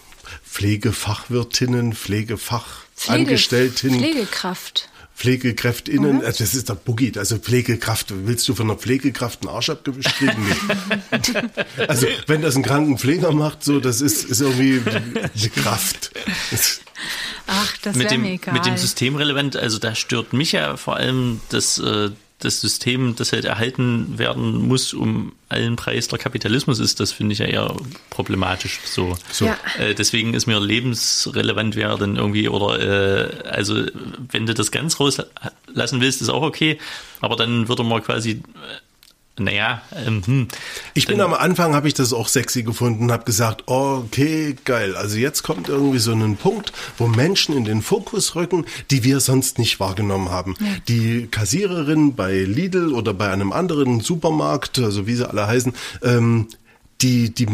[0.44, 3.90] Pflegefachwirtinnen, Pflegefachangestellten.
[3.90, 4.88] Pflege, Pflegekraft.
[5.20, 6.22] Pflegekräftinnen, mhm.
[6.22, 8.06] das ist der Boogie, also Pflegekraft.
[8.24, 10.32] Willst du von einer Pflegekraft einen Arsch abgewischt kriegen?
[11.88, 16.10] Also, wenn das ein Krankenpfleger macht, so, das ist, ist irgendwie eine Kraft.
[17.46, 18.54] Ach, das mit dem, mir egal.
[18.54, 22.10] Mit dem System relevant, also da stört mich ja vor allem das, äh,
[22.40, 27.34] das System, das halt erhalten werden muss, um allen Preis der Kapitalismus ist, das finde
[27.34, 27.76] ich ja eher
[28.08, 28.80] problematisch.
[28.84, 29.46] So, so.
[29.46, 29.58] Ja.
[29.78, 33.84] Äh, deswegen ist mir lebensrelevant wäre dann irgendwie oder äh, also
[34.30, 36.78] wenn du das ganz rauslassen willst, ist auch okay,
[37.20, 38.40] aber dann würde man quasi äh,
[39.40, 40.48] naja, ähm, hm.
[40.94, 44.96] Ich bin am Anfang, habe ich das auch sexy gefunden, habe gesagt, okay, geil.
[44.96, 49.20] Also jetzt kommt irgendwie so ein Punkt, wo Menschen in den Fokus rücken, die wir
[49.20, 50.54] sonst nicht wahrgenommen haben.
[50.60, 50.66] Ja.
[50.88, 55.72] Die Kassiererin bei Lidl oder bei einem anderen Supermarkt, also wie sie alle heißen,
[56.02, 56.48] ähm,
[57.02, 57.46] die, die,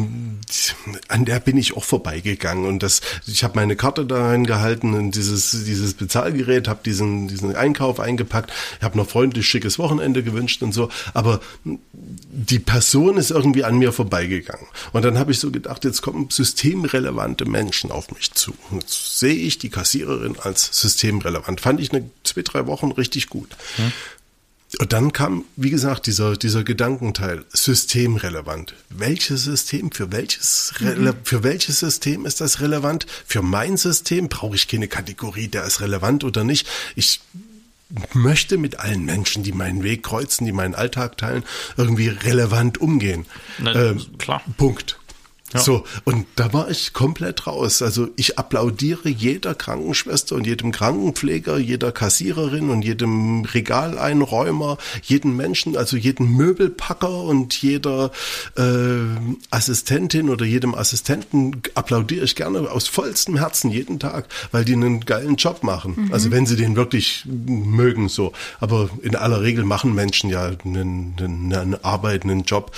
[1.09, 5.15] an der bin ich auch vorbeigegangen und das, ich habe meine Karte da reingehalten und
[5.15, 10.73] dieses, dieses Bezahlgerät, habe diesen, diesen Einkauf eingepackt, habe noch freundlich schickes Wochenende gewünscht und
[10.73, 15.85] so, aber die Person ist irgendwie an mir vorbeigegangen und dann habe ich so gedacht,
[15.85, 18.55] jetzt kommen systemrelevante Menschen auf mich zu.
[18.73, 21.61] Jetzt sehe ich die Kassiererin als systemrelevant.
[21.61, 23.57] Fand ich eine zwei, drei Wochen richtig gut.
[23.77, 23.93] Hm.
[24.79, 28.75] Und dann kam, wie gesagt, dieser, dieser Gedankenteil, systemrelevant.
[28.91, 31.15] Welches System, für welches, mhm.
[31.23, 33.07] für welches System ist das relevant?
[33.27, 36.69] Für mein System brauche ich keine Kategorie, der ist relevant oder nicht.
[36.97, 37.21] Ich
[38.13, 41.45] möchte mit allen Menschen, die meinen Weg kreuzen, die meinen Alltag teilen,
[41.77, 43.27] irgendwie relevant umgehen.
[43.59, 44.43] Na, ähm, klar.
[44.57, 44.99] Punkt.
[45.53, 45.61] Ja.
[45.61, 47.81] So, und da war ich komplett raus.
[47.81, 55.77] Also ich applaudiere jeder Krankenschwester und jedem Krankenpfleger, jeder Kassiererin und jedem Regaleinräumer, jedem Menschen,
[55.77, 58.11] also jedem Möbelpacker und jeder
[58.57, 58.63] äh,
[59.51, 65.05] Assistentin oder jedem Assistenten applaudiere ich gerne aus vollstem Herzen jeden Tag, weil die einen
[65.05, 65.95] geilen Job machen.
[65.97, 66.13] Mhm.
[66.13, 68.33] Also wenn sie den wirklich mögen so.
[68.59, 72.73] Aber in aller Regel machen Menschen ja einen, einen, einen Arbeit, einen Job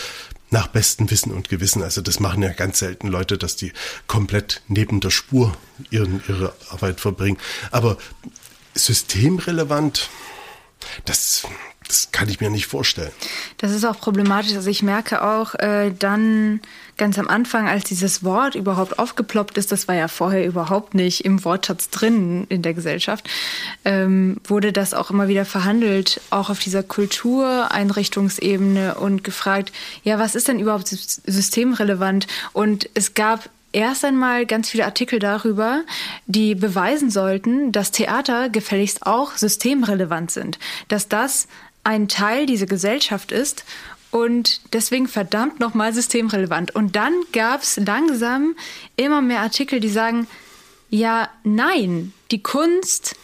[0.51, 1.83] nach bestem Wissen und Gewissen.
[1.83, 3.73] Also das machen ja ganz selten Leute, dass die
[4.07, 5.57] komplett neben der Spur
[5.91, 7.39] ihren, ihre Arbeit verbringen.
[7.71, 7.99] Aber
[8.75, 10.09] systemrelevant,
[11.05, 11.47] das,
[11.89, 13.11] das kann ich mir nicht vorstellen.
[13.57, 14.55] Das ist auch problematisch.
[14.55, 16.61] Also ich merke auch äh, dann
[16.99, 21.25] ganz am Anfang, als dieses Wort überhaupt aufgeploppt ist, das war ja vorher überhaupt nicht
[21.25, 23.31] im Wortschatz drin in der Gesellschaft,
[23.85, 29.73] ähm, wurde das auch immer wieder verhandelt, auch auf dieser Kultureinrichtungsebene und gefragt,
[30.03, 32.27] ja, was ist denn überhaupt systemrelevant?
[32.53, 35.83] Und es gab erst einmal ganz viele Artikel darüber,
[36.27, 40.59] die beweisen sollten, dass Theater gefälligst auch systemrelevant sind,
[40.89, 41.49] dass das
[41.89, 43.65] ein Teil dieser Gesellschaft ist
[44.11, 46.75] und deswegen verdammt nochmal systemrelevant.
[46.75, 48.55] Und dann gab es langsam
[48.97, 50.27] immer mehr Artikel, die sagen,
[50.91, 53.17] ja, nein, die Kunst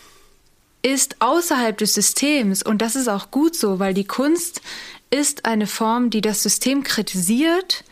[0.80, 4.62] ist außerhalb des Systems und das ist auch gut so, weil die Kunst
[5.10, 7.84] ist eine Form, die das System kritisiert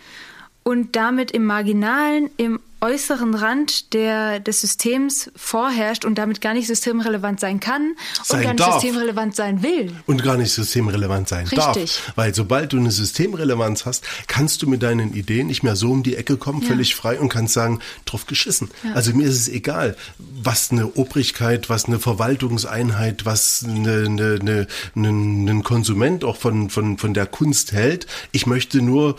[0.63, 6.67] und damit im Marginalen, im äußeren Rand der, des Systems vorherrscht und damit gar nicht
[6.67, 7.95] systemrelevant sein kann
[8.25, 8.81] sein und gar nicht darf.
[8.83, 9.95] systemrelevant sein will.
[10.07, 11.59] Und gar nicht systemrelevant sein Richtig.
[11.59, 12.13] darf.
[12.17, 16.03] Weil sobald du eine Systemrelevanz hast, kannst du mit deinen Ideen nicht mehr so um
[16.03, 16.69] die Ecke kommen, ja.
[16.69, 18.69] völlig frei und kannst sagen, drauf geschissen.
[18.83, 18.95] Ja.
[18.95, 25.09] Also mir ist es egal, was eine Obrigkeit, was eine Verwaltungseinheit, was eine, eine, eine,
[25.09, 28.09] ein Konsument auch von, von, von der Kunst hält.
[28.33, 29.17] Ich möchte nur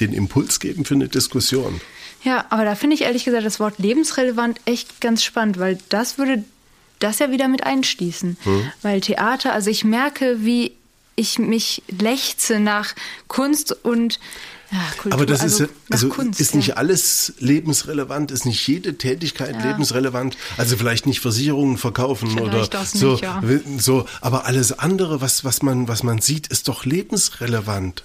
[0.00, 1.80] den Impuls geben für eine Diskussion.
[2.24, 6.18] Ja, aber da finde ich ehrlich gesagt das Wort lebensrelevant echt ganz spannend, weil das
[6.18, 6.44] würde
[6.98, 8.36] das ja wieder mit einschließen.
[8.42, 8.72] Hm.
[8.82, 10.72] Weil Theater, also ich merke, wie
[11.14, 12.94] ich mich lechze nach
[13.26, 14.18] Kunst und
[14.70, 16.74] ja, Kultur, aber das also ist, also Kunst, ist nicht ja.
[16.74, 19.66] alles lebensrelevant, ist nicht jede Tätigkeit ja.
[19.66, 20.36] lebensrelevant.
[20.58, 25.62] Also vielleicht nicht Versicherungen verkaufen vielleicht oder so, nicht, so, aber alles andere, was, was
[25.62, 28.04] man, was man sieht, ist doch lebensrelevant.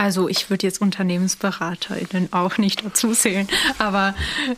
[0.00, 3.46] Also ich würde jetzt UnternehmensberaterInnen auch nicht dazu zählen,
[3.76, 4.14] aber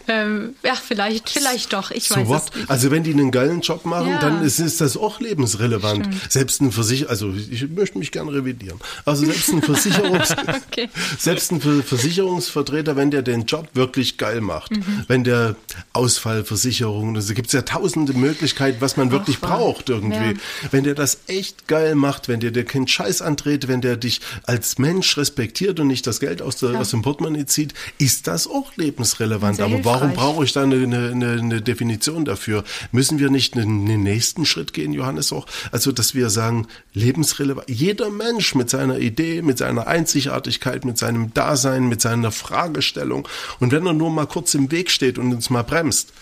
[0.06, 1.90] ähm, ja, vielleicht, vielleicht doch.
[1.90, 2.42] Ich so weiß what?
[2.44, 2.70] es nicht.
[2.70, 4.20] Also wenn die einen geilen Job machen, ja.
[4.20, 6.06] dann ist, ist, das auch lebensrelevant.
[6.06, 6.32] Stimmt.
[6.32, 8.78] Selbst ein Versicher, also ich möchte mich gerne revidieren.
[9.04, 10.30] Also selbst ein Versicherungs,
[10.70, 10.88] okay.
[11.18, 15.04] selbst ein Versicherungsvertreter, wenn der den Job wirklich geil macht, mhm.
[15.08, 15.56] wenn der
[15.92, 20.34] Ausfallversicherung, also gibt es ja tausende Möglichkeiten, was man wirklich Ach, braucht irgendwie.
[20.34, 20.70] Ja.
[20.70, 24.20] Wenn der das echt geil macht, wenn der dir keinen Scheiß andreht, wenn der dich
[24.44, 26.80] als Mensch respektiert, respektiert und nicht das Geld aus, der, ja.
[26.80, 29.56] aus dem Portemonnaie zieht, ist das auch lebensrelevant.
[29.56, 32.64] Sehr Aber warum brauche ich da eine, eine, eine, Definition dafür?
[32.92, 35.46] Müssen wir nicht einen, einen nächsten Schritt gehen, Johannes, auch?
[35.70, 37.68] Also, dass wir sagen, lebensrelevant.
[37.68, 43.26] Jeder Mensch mit seiner Idee, mit seiner Einzigartigkeit, mit seinem Dasein, mit seiner Fragestellung.
[43.58, 46.12] Und wenn er nur mal kurz im Weg steht und uns mal bremst,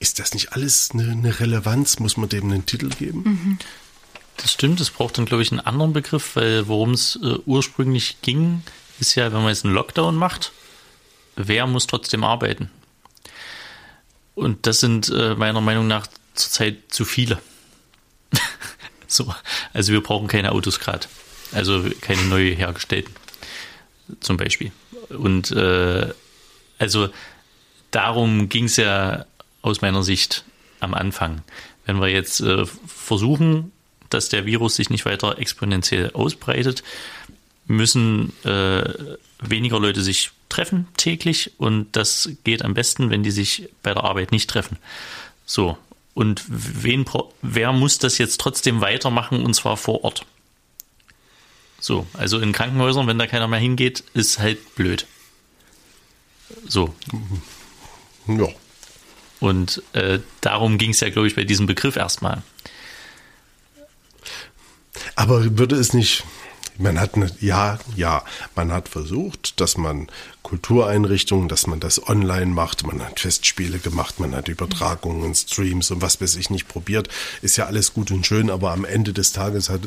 [0.00, 1.98] ist das nicht alles eine, eine Relevanz?
[1.98, 3.22] Muss man dem einen Titel geben?
[3.24, 3.58] Mhm.
[4.38, 8.22] Das stimmt, es braucht dann, glaube ich, einen anderen Begriff, weil worum es äh, ursprünglich
[8.22, 8.62] ging,
[9.00, 10.52] ist ja, wenn man jetzt einen Lockdown macht,
[11.36, 12.70] wer muss trotzdem arbeiten?
[14.34, 17.40] Und das sind äh, meiner Meinung nach zurzeit zu viele.
[19.08, 19.34] so,
[19.72, 21.08] also wir brauchen keine Autos gerade.
[21.52, 23.14] Also keine neu hergestellten,
[24.20, 24.70] zum Beispiel.
[25.08, 26.12] Und äh,
[26.78, 27.08] also
[27.90, 29.24] darum ging es ja
[29.62, 30.44] aus meiner Sicht
[30.80, 31.42] am Anfang.
[31.86, 33.72] Wenn wir jetzt äh, versuchen,
[34.10, 36.82] dass der Virus sich nicht weiter exponentiell ausbreitet,
[37.66, 43.68] müssen äh, weniger Leute sich treffen täglich und das geht am besten, wenn die sich
[43.82, 44.78] bei der Arbeit nicht treffen.
[45.44, 45.76] So.
[46.14, 47.04] Und wen,
[47.42, 50.26] wer muss das jetzt trotzdem weitermachen und zwar vor Ort?
[51.78, 55.06] So, also in Krankenhäusern, wenn da keiner mehr hingeht, ist halt blöd.
[56.66, 56.94] So.
[58.26, 58.48] Ja.
[59.40, 62.42] Und äh, darum ging es ja, glaube ich, bei diesem Begriff erstmal.
[65.18, 66.22] Aber würde es nicht,
[66.78, 68.22] man hat, eine, ja, ja,
[68.54, 70.06] man hat versucht, dass man
[70.44, 76.02] Kultureinrichtungen, dass man das online macht, man hat Festspiele gemacht, man hat Übertragungen, Streams und
[76.02, 77.08] was weiß ich nicht probiert,
[77.42, 79.80] ist ja alles gut und schön, aber am Ende des Tages hat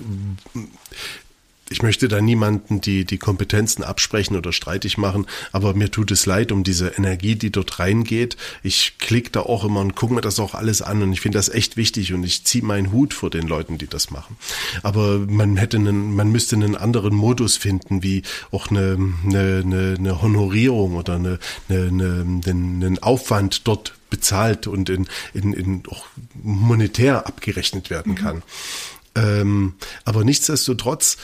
[1.71, 6.25] ich möchte da niemanden die, die Kompetenzen absprechen oder streitig machen, aber mir tut es
[6.25, 8.37] leid um diese Energie, die dort reingeht.
[8.61, 11.37] Ich klicke da auch immer und gucke mir das auch alles an und ich finde
[11.37, 14.37] das echt wichtig und ich ziehe meinen Hut vor den Leuten, die das machen.
[14.83, 19.95] Aber man hätte einen, man müsste einen anderen Modus finden, wie auch eine, eine, eine,
[19.97, 26.05] eine Honorierung oder eine, eine, eine, einen Aufwand dort bezahlt und in, in, in auch
[26.33, 28.37] monetär abgerechnet werden kann.
[28.37, 28.41] Mhm.
[29.13, 29.73] Ähm,
[30.05, 31.17] aber nichtsdestotrotz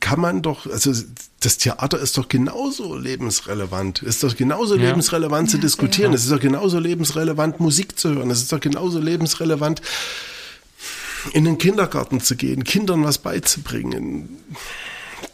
[0.00, 0.92] kann man doch, also
[1.40, 4.88] das Theater ist doch genauso lebensrelevant, ist doch genauso ja.
[4.88, 8.98] lebensrelevant zu diskutieren, es ist doch genauso lebensrelevant, Musik zu hören, es ist doch genauso
[8.98, 9.82] lebensrelevant,
[11.32, 14.40] in den Kindergarten zu gehen, Kindern was beizubringen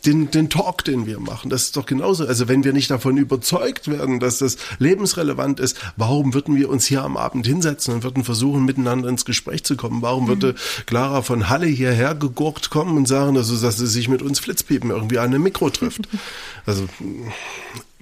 [0.05, 1.51] den, den Talk, den wir machen.
[1.51, 2.27] Das ist doch genauso.
[2.27, 6.87] Also wenn wir nicht davon überzeugt werden, dass das lebensrelevant ist, warum würden wir uns
[6.87, 10.03] hier am Abend hinsetzen und würden versuchen, miteinander ins Gespräch zu kommen?
[10.03, 10.55] Warum würde
[10.87, 14.91] Clara von Halle hierher gegurkt kommen und sagen, also, dass sie sich mit uns Flitzpiepen
[14.91, 16.09] irgendwie an einem Mikro trifft?
[16.65, 16.87] Also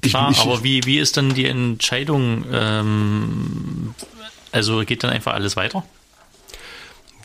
[0.02, 2.44] ich, Klar, ich, aber wie, wie ist dann die Entscheidung?
[2.52, 3.94] Ähm,
[4.52, 5.82] also geht dann einfach alles weiter?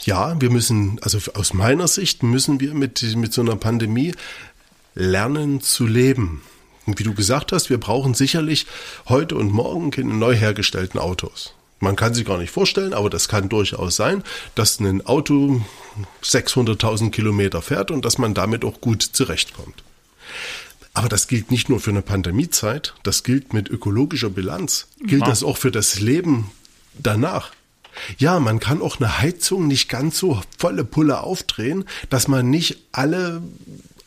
[0.06, 4.14] Ja, wir müssen, also aus meiner Sicht müssen wir mit, mit so einer Pandemie
[4.94, 6.42] lernen zu leben.
[6.86, 8.68] Und wie du gesagt hast, wir brauchen sicherlich
[9.10, 11.56] heute und morgen keine neu hergestellten Autos.
[11.80, 15.62] Man kann sich gar nicht vorstellen, aber das kann durchaus sein, dass ein Auto
[16.24, 19.84] 600.000 Kilometer fährt und dass man damit auch gut zurechtkommt.
[20.94, 25.28] Aber das gilt nicht nur für eine Pandemiezeit, das gilt mit ökologischer Bilanz, gilt ja.
[25.28, 26.52] das auch für das Leben
[26.94, 27.52] danach.
[28.18, 32.78] Ja, man kann auch eine Heizung nicht ganz so volle Pulle aufdrehen, dass man nicht
[32.92, 33.42] alle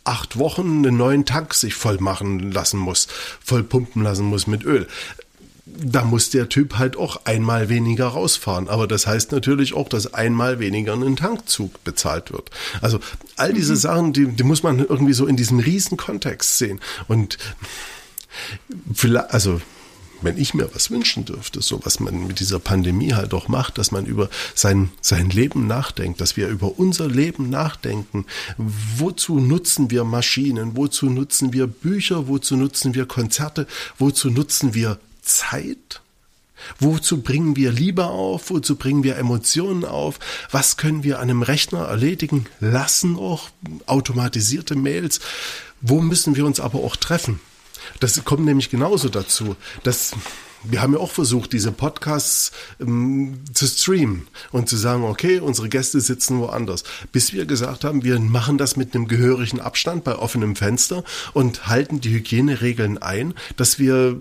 [0.09, 3.09] acht Wochen einen neuen Tank sich voll machen lassen muss,
[3.45, 4.87] voll pumpen lassen muss mit Öl.
[5.67, 8.69] Da muss der Typ halt auch einmal weniger rausfahren.
[8.69, 12.51] Aber das heißt natürlich auch, dass einmal weniger ein Tankzug bezahlt wird.
[12.81, 13.01] Also
[13.37, 13.79] all diese mhm.
[13.79, 16.81] Sachen, die, die muss man irgendwie so in diesem riesen Kontext sehen.
[17.07, 17.37] Und
[18.95, 19.61] vielleicht, also
[20.23, 23.79] wenn ich mir was wünschen dürfte, so was man mit dieser Pandemie halt auch macht,
[23.79, 28.27] dass man über sein, sein Leben nachdenkt, dass wir über unser Leben nachdenken.
[28.57, 30.77] Wozu nutzen wir Maschinen?
[30.77, 32.29] Wozu nutzen wir Bücher?
[32.29, 33.67] Wozu nutzen wir Konzerte?
[33.99, 36.01] Wozu nutzen wir Zeit?
[36.81, 38.51] Wozu bringen wir Liebe auf?
[38.51, 40.19] Wozu bringen wir Emotionen auf?
[40.51, 43.17] Was können wir an einem Rechner erledigen lassen?
[43.17, 43.51] Auch
[43.87, 45.21] automatisierte Mails.
[45.81, 47.41] Wo müssen wir uns aber auch treffen?
[48.01, 49.57] Das kommt nämlich genauso dazu.
[49.83, 50.13] dass
[50.65, 55.69] wir haben ja auch versucht, diese Podcasts ähm, zu streamen und zu sagen, okay, unsere
[55.69, 56.85] Gäste sitzen woanders.
[57.13, 61.69] Bis wir gesagt haben, wir machen das mit einem gehörigen Abstand bei offenem Fenster und
[61.69, 64.19] halten die Hygieneregeln ein, dass wir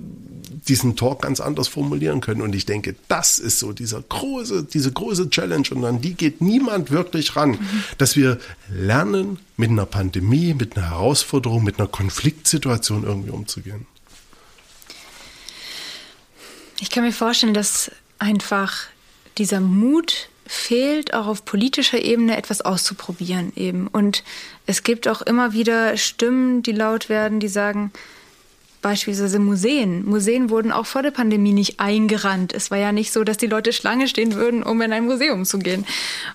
[0.67, 2.41] diesen Talk ganz anders formulieren können.
[2.41, 6.41] Und ich denke, das ist so dieser große, diese große Challenge und an die geht
[6.41, 7.57] niemand wirklich ran,
[7.97, 8.37] dass wir
[8.69, 13.87] lernen, mit einer Pandemie, mit einer Herausforderung, mit einer Konfliktsituation irgendwie umzugehen.
[16.79, 18.83] Ich kann mir vorstellen, dass einfach
[19.37, 23.87] dieser Mut fehlt, auch auf politischer Ebene etwas auszuprobieren eben.
[23.87, 24.23] Und
[24.65, 27.91] es gibt auch immer wieder Stimmen, die laut werden, die sagen,
[28.81, 30.05] beispielsweise Museen.
[30.05, 32.53] Museen wurden auch vor der Pandemie nicht eingerannt.
[32.53, 35.45] Es war ja nicht so, dass die Leute Schlange stehen würden, um in ein Museum
[35.45, 35.85] zu gehen.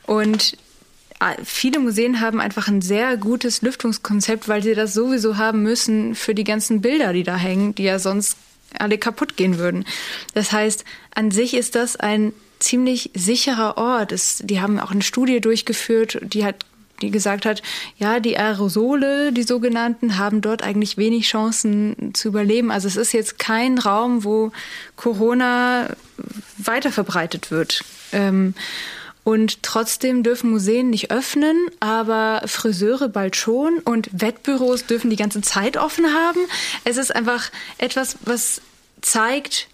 [0.06, 0.56] Und
[1.20, 6.14] ah, viele Museen haben einfach ein sehr gutes Lüftungskonzept, weil sie das sowieso haben müssen
[6.14, 8.36] für die ganzen Bilder, die da hängen, die ja sonst
[8.78, 9.84] alle kaputt gehen würden.
[10.34, 14.12] Das heißt, an sich ist das ein ziemlich sicherer Ort.
[14.12, 16.64] Es, die haben auch eine Studie durchgeführt, die hat
[17.02, 17.62] die gesagt hat,
[17.98, 22.70] ja, die Aerosole, die sogenannten, haben dort eigentlich wenig Chancen zu überleben.
[22.70, 24.52] Also es ist jetzt kein Raum, wo
[24.94, 25.88] Corona
[26.58, 27.84] weiter verbreitet wird.
[28.12, 28.54] Ähm,
[29.24, 35.40] und trotzdem dürfen Museen nicht öffnen, aber Friseure bald schon und Wettbüros dürfen die ganze
[35.42, 36.40] Zeit offen haben.
[36.84, 38.60] Es ist einfach etwas, was
[39.00, 39.68] zeigt,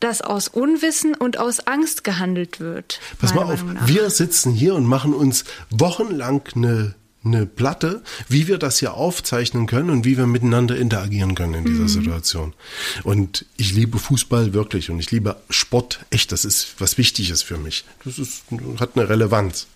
[0.00, 3.00] dass aus Unwissen und aus Angst gehandelt wird.
[3.20, 6.94] Pass mal auf, wir sitzen hier und machen uns wochenlang eine
[7.24, 11.64] eine Platte, wie wir das hier aufzeichnen können und wie wir miteinander interagieren können in
[11.64, 11.88] dieser mhm.
[11.88, 12.54] Situation.
[13.02, 16.32] Und ich liebe Fußball wirklich und ich liebe Sport echt.
[16.32, 17.84] Das ist was Wichtiges für mich.
[18.04, 18.44] Das ist,
[18.78, 19.66] hat eine Relevanz.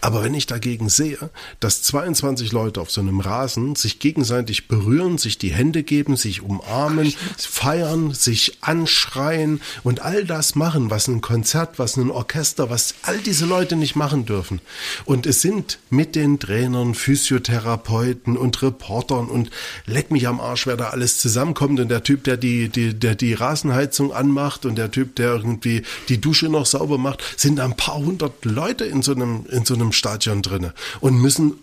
[0.00, 5.18] Aber wenn ich dagegen sehe, dass 22 Leute auf so einem Rasen sich gegenseitig berühren,
[5.18, 11.20] sich die Hände geben, sich umarmen, feiern, sich anschreien und all das machen, was ein
[11.20, 14.60] Konzert, was ein Orchester, was all diese Leute nicht machen dürfen.
[15.04, 19.50] Und es sind mit den Trainern, Physiotherapeuten und Reportern und
[19.86, 23.14] leck mich am Arsch, wer da alles zusammenkommt und der Typ, der die, die, der
[23.14, 27.76] die Rasenheizung anmacht und der Typ, der irgendwie die Dusche noch sauber macht, sind ein
[27.76, 31.54] paar hundert Leute in so einem, in in so einem Stadion drinne und müssen,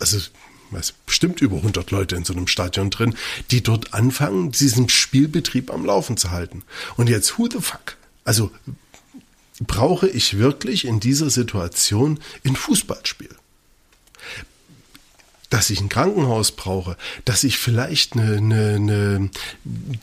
[0.00, 3.16] also es bestimmt über 100 Leute in so einem Stadion drin,
[3.50, 6.62] die dort anfangen, diesen Spielbetrieb am Laufen zu halten.
[6.96, 7.96] Und jetzt, who the fuck?
[8.24, 8.50] Also,
[9.60, 13.34] brauche ich wirklich in dieser Situation ein Fußballspiel?
[15.50, 19.30] Dass ich ein Krankenhaus brauche, dass ich vielleicht eine, eine, eine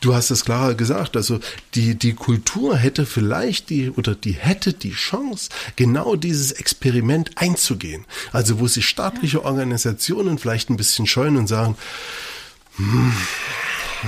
[0.00, 1.38] du hast es klarer gesagt, also
[1.74, 8.06] die, die Kultur hätte vielleicht die oder die hätte die Chance, genau dieses Experiment einzugehen.
[8.32, 11.76] Also wo sich staatliche Organisationen vielleicht ein bisschen scheuen und sagen,
[12.76, 13.12] hm,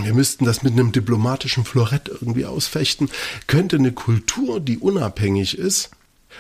[0.03, 3.11] wir müssten das mit einem diplomatischen Florett irgendwie ausfechten,
[3.47, 5.91] könnte eine Kultur, die unabhängig ist,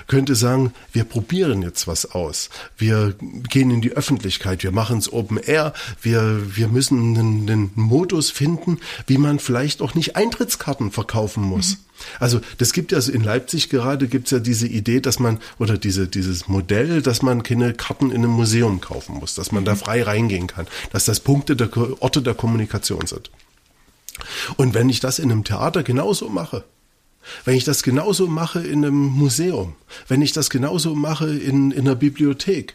[0.07, 2.51] könnte sagen, wir probieren jetzt was aus.
[2.76, 3.14] Wir
[3.49, 5.72] gehen in die Öffentlichkeit, wir machen es Open Air,
[6.03, 11.70] wir, wir müssen einen, einen, Modus finden, wie man vielleicht auch nicht Eintrittskarten verkaufen muss.
[11.70, 11.76] Mhm.
[12.20, 16.07] Also das gibt ja in Leipzig gerade gibt's ja diese Idee, dass man oder diese
[16.07, 19.66] dieses Modell, dass man keine Karten in einem Museum kaufen muss, dass man mhm.
[19.66, 21.70] da frei reingehen kann, dass das Punkte der
[22.01, 23.30] Orte der Kommunikation sind.
[24.57, 26.64] Und wenn ich das in einem Theater genauso mache,
[27.45, 29.75] wenn ich das genauso mache in einem Museum,
[30.07, 32.75] wenn ich das genauso mache in, in einer Bibliothek,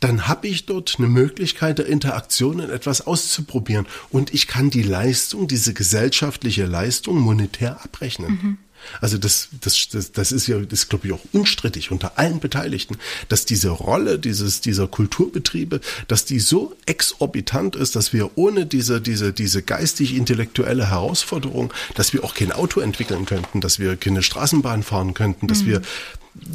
[0.00, 4.82] dann habe ich dort eine Möglichkeit der Interaktion in etwas auszuprobieren und ich kann die
[4.82, 8.30] Leistung, diese gesellschaftliche Leistung monetär abrechnen.
[8.30, 8.58] Mhm.
[9.00, 12.96] Also das, das, das, das ist ja, das glaube ich auch unstrittig unter allen Beteiligten,
[13.28, 19.00] dass diese Rolle dieses, dieser Kulturbetriebe, dass die so exorbitant ist, dass wir ohne diese,
[19.00, 24.82] diese, diese geistig-intellektuelle Herausforderung, dass wir auch kein Auto entwickeln könnten, dass wir keine Straßenbahn
[24.82, 25.66] fahren könnten, dass mhm.
[25.66, 25.82] wir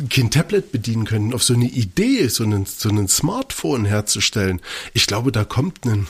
[0.09, 4.59] kein Tablet bedienen können, auf so eine Idee, so einen, so einen Smartphone herzustellen.
[4.93, 6.07] Ich glaube, da kommt ein,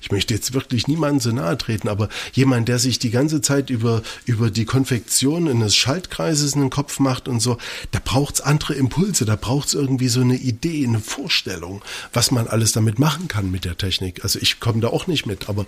[0.00, 3.70] ich möchte jetzt wirklich niemandem so nahe treten, aber jemand, der sich die ganze Zeit
[3.70, 7.58] über, über die Konfektion eines Schaltkreises in den Kopf macht und so,
[7.90, 11.82] da braucht's andere Impulse, da braucht's irgendwie so eine Idee, eine Vorstellung,
[12.12, 14.22] was man alles damit machen kann mit der Technik.
[14.24, 15.66] Also ich komme da auch nicht mit, aber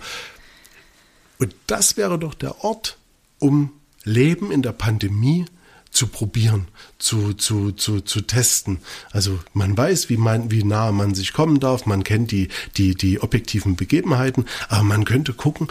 [1.39, 2.97] und das wäre doch der Ort,
[3.39, 3.71] um
[4.03, 5.60] Leben in der Pandemie zu
[6.07, 6.67] probieren,
[6.99, 8.79] zu, zu, zu, zu testen.
[9.11, 12.95] Also man weiß, wie man, wie nah man sich kommen darf, man kennt die, die,
[12.95, 15.67] die objektiven Begebenheiten, aber man könnte gucken,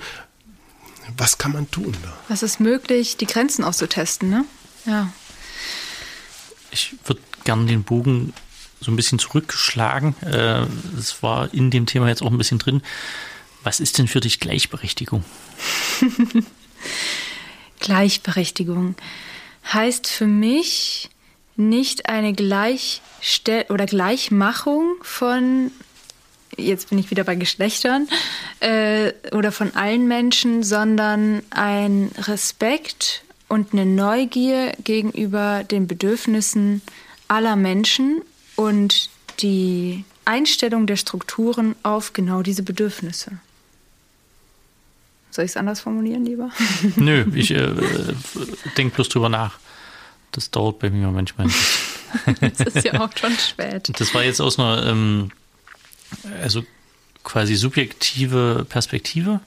[1.16, 2.12] was kann man tun da?
[2.29, 4.45] Was ist möglich, die Grenzen auszutesten, ne?
[4.87, 5.12] Ja.
[6.71, 8.33] Ich würde gerne den Bogen
[8.81, 10.14] so ein bisschen zurückschlagen.
[10.23, 12.83] Es äh, war in dem Thema jetzt auch ein bisschen drin.
[13.62, 15.25] Was ist denn für dich Gleichberechtigung?
[17.81, 18.95] Gleichberechtigung
[19.73, 21.11] heißt für mich
[21.57, 25.71] nicht eine Gleichstell oder Gleichmachung von
[26.57, 28.09] jetzt bin ich wieder bei Geschlechtern
[28.61, 36.83] äh, oder von allen Menschen, sondern ein Respekt und eine Neugier gegenüber den Bedürfnissen
[37.29, 38.23] aller Menschen
[38.57, 43.33] und die Einstellung der Strukturen auf genau diese Bedürfnisse.
[45.31, 46.51] Soll ich es anders formulieren, lieber?
[46.97, 47.72] Nö, ich äh,
[48.76, 49.59] denke bloß drüber nach.
[50.33, 51.49] Das dauert bei mir manchmal.
[52.41, 53.91] Es ist ja auch schon spät.
[53.99, 55.31] Das war jetzt aus einer, ähm,
[56.43, 56.64] also
[57.24, 59.41] quasi subjektive Perspektive.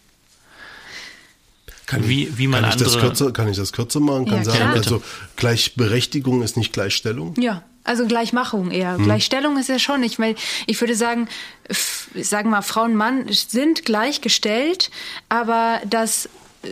[1.85, 4.25] Kann, wie, wie man kann, ich andere, das kürzer, kann ich das kürzer machen?
[4.25, 4.75] Kann ja, sagen, klar.
[4.75, 5.03] also
[5.35, 7.33] Gleichberechtigung ist nicht Gleichstellung?
[7.37, 8.97] Ja, also Gleichmachung eher.
[8.97, 9.03] Hm.
[9.03, 10.35] Gleichstellung ist ja schon nicht, weil
[10.67, 11.27] ich würde sagen,
[11.67, 14.89] ich sage mal, Frau und Mann sind gleichgestellt,
[15.29, 16.29] aber dass
[16.63, 16.69] äh,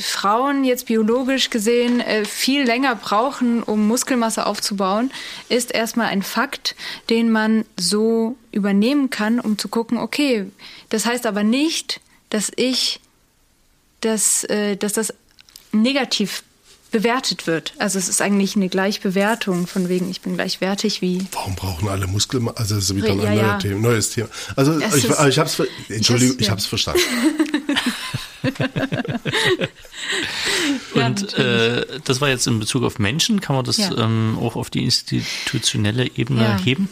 [0.00, 5.10] Frauen jetzt biologisch gesehen äh, viel länger brauchen, um Muskelmasse aufzubauen,
[5.48, 6.74] ist erstmal ein Fakt,
[7.10, 10.50] den man so übernehmen kann, um zu gucken, okay,
[10.88, 13.00] das heißt aber nicht, dass ich,
[14.00, 15.14] dass, äh, dass das
[15.72, 16.42] negativ
[16.94, 17.74] bewertet wird.
[17.78, 21.26] Also es ist eigentlich eine Gleichbewertung von wegen, ich bin gleichwertig wie.
[21.32, 22.48] Warum brauchen alle Muskeln?
[22.54, 23.58] Also das ist wieder ein ja, ja.
[23.58, 24.28] Thema, neues Thema.
[24.54, 27.02] Also es ich, ich habe es, Entschuldigung, ich habe es verstanden.
[30.94, 33.40] Und äh, das war jetzt in Bezug auf Menschen.
[33.40, 33.90] Kann man das ja.
[33.98, 36.56] ähm, auch auf die institutionelle Ebene ja.
[36.60, 36.88] heben?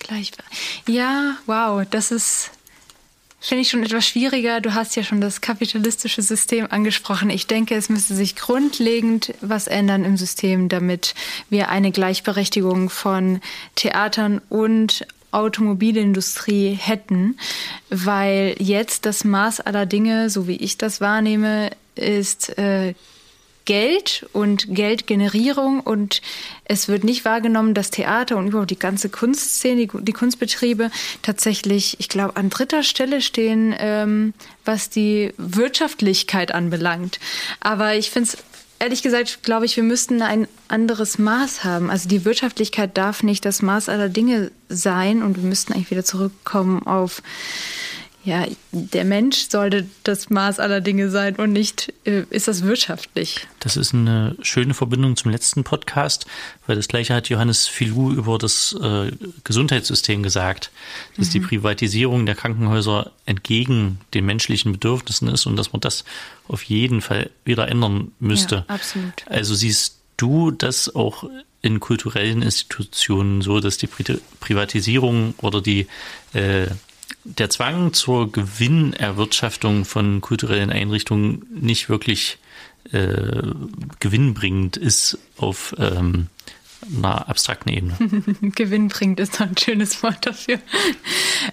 [0.00, 0.32] Gleich.
[0.88, 2.50] Ja, wow, das ist
[3.46, 4.60] finde ich schon etwas schwieriger.
[4.60, 7.30] Du hast ja schon das kapitalistische System angesprochen.
[7.30, 11.14] Ich denke, es müsste sich grundlegend was ändern im System, damit
[11.48, 13.40] wir eine Gleichberechtigung von
[13.76, 17.38] Theatern und Automobilindustrie hätten,
[17.90, 22.94] weil jetzt das Maß aller Dinge, so wie ich das wahrnehme, ist äh,
[23.66, 26.22] Geld und Geldgenerierung und
[26.64, 30.90] es wird nicht wahrgenommen, dass Theater und überhaupt die ganze Kunstszene, die, die Kunstbetriebe
[31.20, 34.32] tatsächlich, ich glaube, an dritter Stelle stehen, ähm,
[34.64, 37.20] was die Wirtschaftlichkeit anbelangt.
[37.60, 38.38] Aber ich finde es
[38.78, 41.90] ehrlich gesagt, glaube ich, wir müssten ein anderes Maß haben.
[41.90, 46.04] Also die Wirtschaftlichkeit darf nicht das Maß aller Dinge sein und wir müssten eigentlich wieder
[46.04, 47.22] zurückkommen auf
[48.26, 53.46] ja, der Mensch sollte das Maß aller Dinge sein und nicht äh, ist das wirtschaftlich.
[53.60, 56.26] Das ist eine schöne Verbindung zum letzten Podcast,
[56.66, 59.12] weil das gleiche hat Johannes Filou über das äh,
[59.44, 60.72] Gesundheitssystem gesagt,
[61.16, 61.32] dass mhm.
[61.32, 66.04] die Privatisierung der Krankenhäuser entgegen den menschlichen Bedürfnissen ist und dass man das
[66.48, 68.64] auf jeden Fall wieder ändern müsste.
[68.68, 69.24] Ja, absolut.
[69.26, 71.30] Also siehst du das auch
[71.62, 73.88] in kulturellen Institutionen so, dass die
[74.40, 75.86] Privatisierung oder die
[76.32, 76.66] äh,
[77.24, 82.38] der Zwang zur Gewinnerwirtschaftung von kulturellen Einrichtungen nicht wirklich
[82.92, 83.42] äh,
[84.00, 86.28] gewinnbringend ist auf ähm,
[86.96, 87.96] einer abstrakten Ebene.
[88.54, 90.60] gewinnbringend ist ein schönes Wort dafür.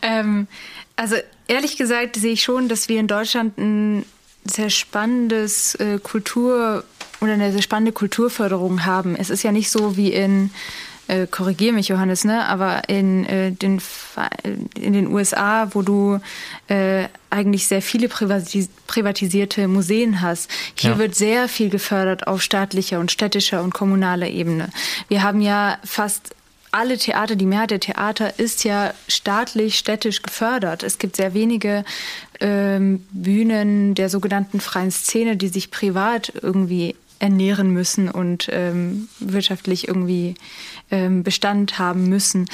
[0.02, 0.48] ähm,
[0.96, 1.16] also
[1.48, 4.06] ehrlich gesagt sehe ich schon, dass wir in Deutschland ein
[4.46, 6.84] sehr spannendes äh, Kultur
[7.22, 9.16] oder eine sehr spannende Kulturförderung haben.
[9.16, 10.52] Es ist ja nicht so wie in
[11.08, 12.46] äh, korrigiere mich, Johannes, ne?
[12.46, 13.82] aber in, äh, den,
[14.80, 16.20] in den USA, wo du
[16.68, 20.98] äh, eigentlich sehr viele privatis privatisierte Museen hast, hier ja.
[21.00, 24.70] wird sehr viel gefördert auf staatlicher und städtischer und kommunaler Ebene.
[25.08, 26.36] Wir haben ja fast
[26.74, 30.82] alle Theater, die Mehrheit der Theater ist ja staatlich, städtisch gefördert.
[30.82, 31.86] Es gibt sehr wenige
[32.40, 39.88] ähm, Bühnen der sogenannten freien Szene, die sich privat irgendwie ernähren müssen und ähm, wirtschaftlich
[39.88, 40.36] irgendwie
[40.92, 42.50] ähm, Bestand haben müssen.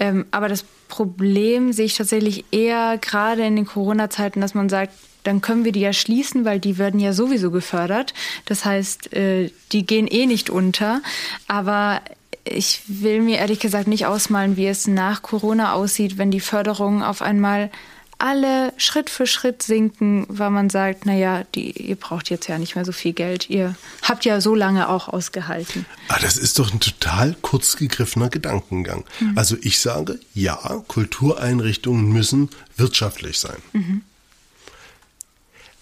[0.00, 4.94] Ähm, aber das Problem sehe ich tatsächlich eher gerade in den Corona-Zeiten, dass man sagt,
[5.24, 8.14] dann können wir die ja schließen, weil die werden ja sowieso gefördert.
[8.46, 11.02] Das heißt, äh, die gehen eh nicht unter.
[11.46, 12.00] Aber
[12.44, 17.02] ich will mir ehrlich gesagt nicht ausmalen, wie es nach Corona aussieht, wenn die Förderung
[17.02, 17.70] auf einmal
[18.18, 22.74] alle Schritt für Schritt sinken, weil man sagt, naja, die, ihr braucht jetzt ja nicht
[22.74, 23.50] mehr so viel Geld.
[23.50, 25.86] Ihr habt ja so lange auch ausgehalten.
[26.08, 29.04] Ah, das ist doch ein total kurz gegriffener Gedankengang.
[29.20, 29.36] Mhm.
[29.36, 30.56] Also ich sage, ja,
[30.88, 33.58] Kultureinrichtungen müssen wirtschaftlich sein.
[33.72, 34.02] Mhm.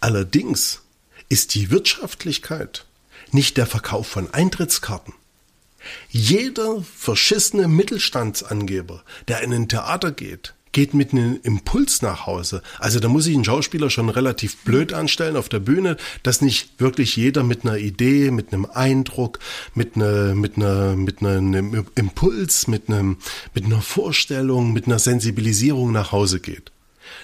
[0.00, 0.80] Allerdings
[1.28, 2.84] ist die Wirtschaftlichkeit
[3.30, 5.14] nicht der Verkauf von Eintrittskarten.
[6.10, 12.62] Jeder verschissene Mittelstandsangeber, der in ein Theater geht, geht mit einem Impuls nach Hause.
[12.78, 16.80] Also da muss ich einen Schauspieler schon relativ blöd anstellen auf der Bühne, dass nicht
[16.80, 19.38] wirklich jeder mit einer Idee, mit einem Eindruck,
[19.74, 23.18] mit einer, mit einer, mit einem Impuls, mit einem,
[23.54, 26.72] mit einer Vorstellung, mit einer Sensibilisierung nach Hause geht.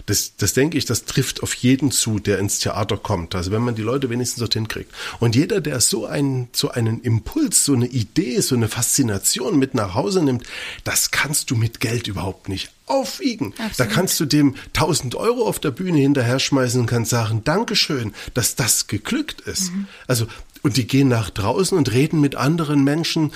[0.06, 3.34] Das, das denke ich, das trifft auf jeden zu, der ins Theater kommt.
[3.34, 4.92] Also wenn man die Leute wenigstens dorthin kriegt.
[5.18, 9.74] Und jeder, der so einen, so einen Impuls, so eine Idee, so eine Faszination mit
[9.74, 10.44] nach Hause nimmt,
[10.84, 13.52] das kannst du mit Geld überhaupt nicht aufwiegen.
[13.58, 13.78] Absolut.
[13.78, 18.14] Da kannst du dem 1000 Euro auf der Bühne hinterher schmeißen und kannst sagen, Dankeschön,
[18.34, 19.72] dass das geglückt ist.
[19.72, 19.86] Mhm.
[20.06, 20.26] Also,
[20.62, 23.32] und die gehen nach draußen und reden mit anderen Menschen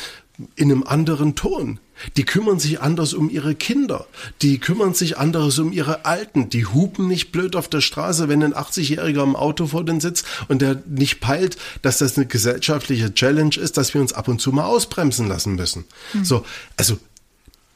[0.56, 1.78] in einem anderen Ton.
[2.16, 4.06] Die kümmern sich anders um ihre Kinder.
[4.40, 6.48] Die kümmern sich anders um ihre Alten.
[6.48, 10.26] Die hupen nicht blöd auf der Straße, wenn ein 80-Jähriger im Auto vor den sitzt
[10.48, 14.40] und der nicht peilt, dass das eine gesellschaftliche Challenge ist, dass wir uns ab und
[14.40, 15.84] zu mal ausbremsen lassen müssen.
[16.12, 16.24] Mhm.
[16.24, 16.44] So,
[16.76, 16.98] also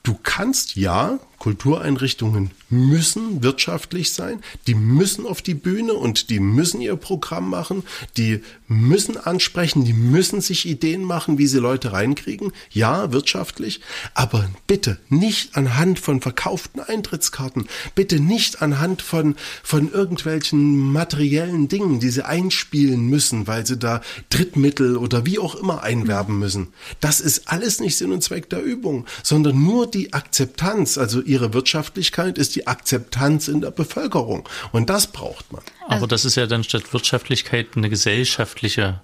[0.02, 6.80] du kannst ja Kultureinrichtungen müssen wirtschaftlich sein, die müssen auf die Bühne und die müssen
[6.80, 7.84] ihr Programm machen,
[8.16, 12.52] die müssen ansprechen, die müssen sich Ideen machen, wie sie Leute reinkriegen.
[12.70, 13.80] Ja, wirtschaftlich,
[14.14, 22.00] aber bitte nicht anhand von verkauften Eintrittskarten, bitte nicht anhand von, von irgendwelchen materiellen Dingen,
[22.00, 26.68] die sie einspielen müssen, weil sie da Drittmittel oder wie auch immer einwerben müssen.
[27.00, 31.52] Das ist alles nicht Sinn und Zweck der Übung, sondern nur die Akzeptanz, also ihre
[31.52, 34.48] Wirtschaftlichkeit ist die Akzeptanz in der Bevölkerung.
[34.72, 35.62] Und das braucht man.
[35.88, 39.00] Aber das ist ja dann statt Wirtschaftlichkeit eine gesellschaftliche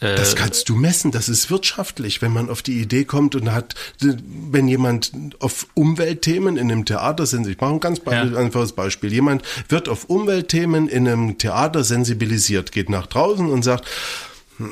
[0.00, 3.52] äh, das kannst du messen, das ist wirtschaftlich, wenn man auf die Idee kommt und
[3.52, 8.38] hat, wenn jemand auf Umweltthemen in einem Theater sensibilisiert, ich mache ein ganz ja.
[8.38, 13.86] einfaches Beispiel, jemand wird auf Umweltthemen in einem Theater sensibilisiert, geht nach draußen und sagt,
[14.58, 14.70] hm,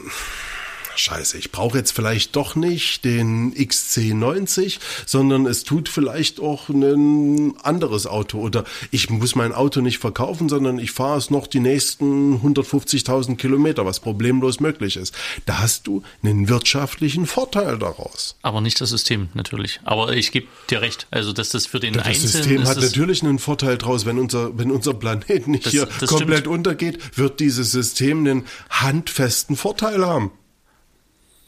[0.99, 7.55] scheiße, ich brauche jetzt vielleicht doch nicht den XC90, sondern es tut vielleicht auch ein
[7.63, 11.61] anderes Auto oder ich muss mein Auto nicht verkaufen, sondern ich fahre es noch die
[11.61, 15.15] nächsten 150.000 Kilometer, was problemlos möglich ist.
[15.45, 18.37] Da hast du einen wirtschaftlichen Vorteil daraus.
[18.43, 19.81] Aber nicht das System natürlich.
[19.85, 22.25] Aber ich gebe dir recht, also dass das für den das Einzelnen...
[22.25, 25.89] Das System hat natürlich einen Vorteil daraus, wenn unser, wenn unser Planet nicht das, hier
[26.01, 26.55] das komplett stimmt.
[26.55, 30.31] untergeht, wird dieses System einen handfesten Vorteil haben.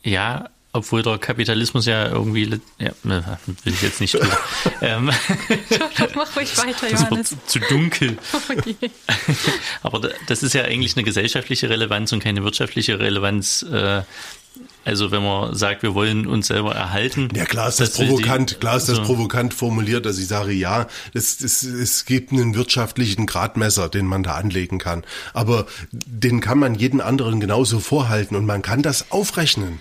[0.09, 4.29] Ja, obwohl der Kapitalismus ja irgendwie, ja, will ich jetzt nicht tun.
[4.81, 5.11] ähm,
[6.15, 7.31] mach ruhig weiter, das Johannes.
[7.33, 8.19] wird zu dunkel.
[9.83, 13.63] Oh Aber das ist ja eigentlich eine gesellschaftliche Relevanz und keine wirtschaftliche Relevanz.
[13.63, 14.03] Äh,
[14.85, 17.29] also wenn man sagt, wir wollen uns selber erhalten.
[17.35, 20.53] Ja klar ist das provokant, die, klar ist das also, provokant formuliert, dass ich sage,
[20.53, 25.05] ja, es, es, es gibt einen wirtschaftlichen Gradmesser, den man da anlegen kann.
[25.33, 29.81] Aber den kann man jeden anderen genauso vorhalten und man kann das aufrechnen.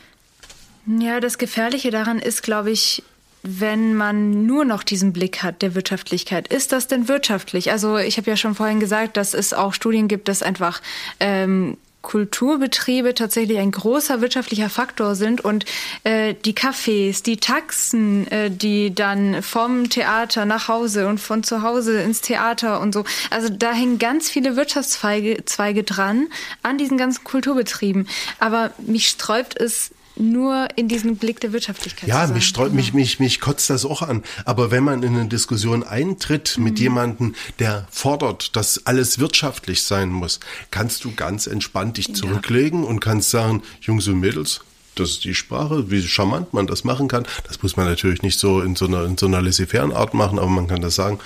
[0.87, 3.03] Ja, das Gefährliche daran ist, glaube ich,
[3.43, 6.47] wenn man nur noch diesen Blick hat der Wirtschaftlichkeit.
[6.47, 7.71] Ist das denn wirtschaftlich?
[7.71, 10.81] Also ich habe ja schon vorhin gesagt, dass es auch Studien gibt, dass einfach
[11.19, 15.65] ähm, Kulturbetriebe tatsächlich ein großer wirtschaftlicher Faktor sind und
[16.05, 21.63] äh, die Cafés, die Taxen, äh, die dann vom Theater nach Hause und von zu
[21.63, 23.03] Hause ins Theater und so.
[23.29, 26.27] Also da hängen ganz viele Wirtschaftszweige Zweige dran
[26.63, 28.07] an diesen ganzen Kulturbetrieben.
[28.39, 32.09] Aber mich sträubt es nur in diesen Blick der Wirtschaftlichkeit.
[32.09, 34.23] Ja, mich, streut, mich, mich, mich kotzt das auch an.
[34.45, 36.81] Aber wenn man in eine Diskussion eintritt mit mhm.
[36.81, 40.39] jemandem, der fordert, dass alles wirtschaftlich sein muss,
[40.71, 42.89] kannst du ganz entspannt dich zurücklegen ja.
[42.89, 44.61] und kannst sagen, Jungs und Mädels,
[44.95, 47.25] das ist die Sprache, wie charmant man das machen kann.
[47.47, 50.39] Das muss man natürlich nicht so in so einer, in so einer laissez-faire Art machen,
[50.39, 51.19] aber man kann das sagen.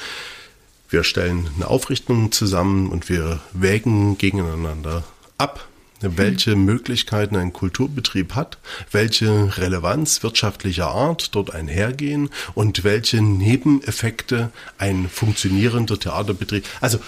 [0.90, 5.06] Wir stellen eine Aufrichtung zusammen und wir wägen gegeneinander
[5.38, 5.71] ab
[6.02, 8.58] welche Möglichkeiten ein Kulturbetrieb hat,
[8.92, 16.66] welche Relevanz wirtschaftlicher Art dort einhergehen und welche Nebeneffekte ein funktionierender Theaterbetrieb.
[16.80, 17.00] Also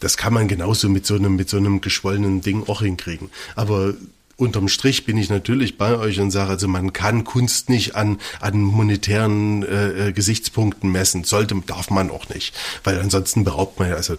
[0.00, 3.30] das kann man genauso mit so einem, mit so einem geschwollenen Ding auch hinkriegen.
[3.56, 3.94] Aber
[4.36, 8.18] unterm Strich bin ich natürlich bei euch und sage, also man kann Kunst nicht an,
[8.40, 11.24] an monetären äh, äh Gesichtspunkten messen.
[11.24, 12.54] Sollte, darf man auch nicht.
[12.82, 14.16] Weil ansonsten beraubt man ja, also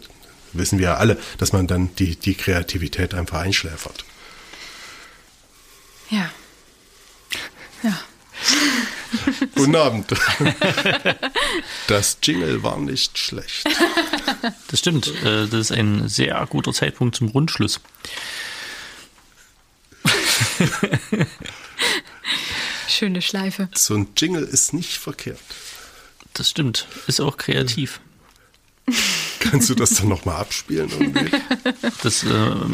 [0.54, 4.06] wissen wir ja alle, dass man dann die, die Kreativität einfach einschläfert.
[6.10, 6.32] Ja.
[7.84, 8.00] Ja.
[9.56, 10.12] Guten Abend.
[11.88, 13.64] Das Jingle war nicht schlecht.
[14.70, 15.08] Das stimmt.
[15.24, 17.80] Äh, das ist ein sehr guter Zeitpunkt zum Rundschluss.
[22.88, 23.70] Schöne Schleife.
[23.76, 25.40] So ein Jingle ist nicht verkehrt.
[26.34, 26.88] Das stimmt.
[27.08, 28.00] Ist auch kreativ.
[29.56, 30.90] Kannst du das dann nochmal abspielen?
[30.90, 31.32] Irgendwie?
[32.04, 32.28] Das äh,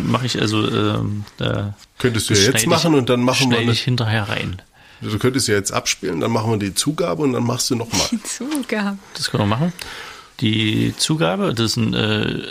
[0.03, 0.67] mache ich also.
[0.67, 3.59] Äh, Könntest du ja jetzt machen und dann machen wir.
[3.59, 4.63] Eine, ich hinterher rein.
[4.99, 8.07] Du könntest ja jetzt abspielen, dann machen wir die Zugabe und dann machst du nochmal.
[8.09, 8.97] Die Zugabe.
[9.13, 9.73] Das können wir machen.
[10.39, 12.41] Die Zugabe, das ist ein, äh,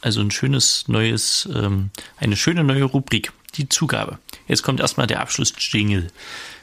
[0.00, 3.32] also ein schönes neues, ähm, eine schöne neue Rubrik.
[3.56, 4.18] Die Zugabe.
[4.46, 6.08] Jetzt kommt erstmal der Abschluss-Jingle.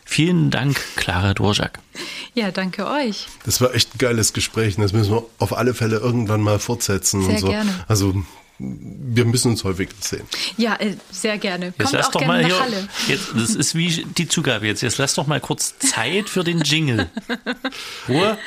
[0.07, 1.79] Vielen Dank, Clara Dorjak.
[2.35, 3.27] Ja, danke euch.
[3.43, 4.75] Das war echt ein geiles Gespräch.
[4.75, 7.47] Das müssen wir auf alle Fälle irgendwann mal fortsetzen sehr und so.
[7.47, 7.71] Gerne.
[7.87, 8.13] Also
[8.57, 10.23] wir müssen uns häufig sehen.
[10.57, 11.73] Ja, äh, sehr gerne.
[11.73, 12.87] Kommt jetzt auch doch gerne mal hier, Halle.
[13.07, 14.81] Jetzt, das ist wie die Zugabe jetzt.
[14.81, 17.09] Jetzt lass doch mal kurz Zeit für den Jingle.
[18.07, 18.37] Ruhe.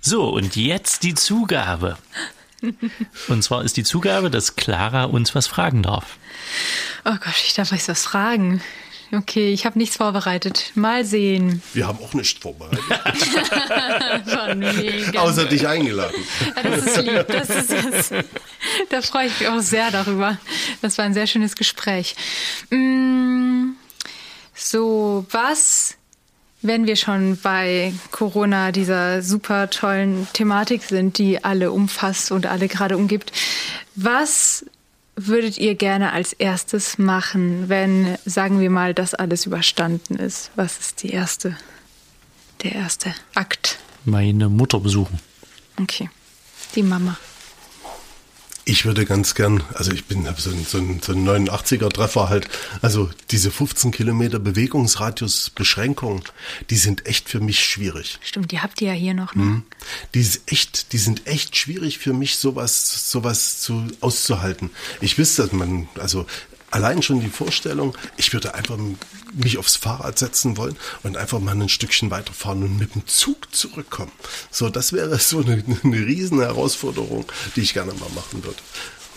[0.00, 1.98] So, und jetzt die Zugabe.
[3.28, 6.16] Und zwar ist die Zugabe, dass Clara uns was fragen darf.
[7.04, 8.62] Oh Gott, ich darf euch was fragen.
[9.12, 10.70] Okay, ich habe nichts vorbereitet.
[10.76, 11.62] Mal sehen.
[11.74, 12.84] Wir haben auch nichts vorbereitet.
[15.18, 16.14] Außer dich eingeladen.
[16.54, 17.26] Ja, das ist lieb.
[17.26, 18.12] Das ist, das,
[18.88, 20.38] da freue ich mich auch sehr darüber.
[20.80, 22.14] Das war ein sehr schönes Gespräch.
[22.70, 23.70] Mm,
[24.54, 25.96] so, was
[26.62, 32.68] wenn wir schon bei Corona dieser super tollen Thematik sind, die alle umfasst und alle
[32.68, 33.32] gerade umgibt,
[33.94, 34.64] was
[35.16, 40.50] würdet ihr gerne als erstes machen, wenn, sagen wir mal, das alles überstanden ist?
[40.56, 41.56] Was ist die erste,
[42.62, 43.78] der erste Akt?
[44.04, 45.18] Meine Mutter besuchen.
[45.78, 46.08] Okay,
[46.74, 47.16] die Mama.
[48.70, 52.48] Ich würde ganz gern, also ich bin so ein, so ein, so ein 89er-Treffer halt,
[52.82, 56.22] also diese 15 Kilometer Bewegungsradius-Beschränkung,
[56.70, 58.20] die sind echt für mich schwierig.
[58.22, 59.34] Stimmt, die habt ihr ja hier noch.
[59.34, 59.42] Ne?
[59.42, 59.62] Mhm.
[60.14, 64.70] Die, ist echt, die sind echt schwierig für mich, sowas, sowas zu, auszuhalten.
[65.00, 66.26] Ich wüsste, dass man, also
[66.70, 68.78] allein schon die Vorstellung, ich würde einfach
[69.32, 73.54] mich aufs Fahrrad setzen wollen und einfach mal ein Stückchen weiterfahren und mit dem Zug
[73.54, 74.12] zurückkommen.
[74.50, 78.58] So, das wäre so eine, eine riesen Herausforderung, die ich gerne mal machen würde.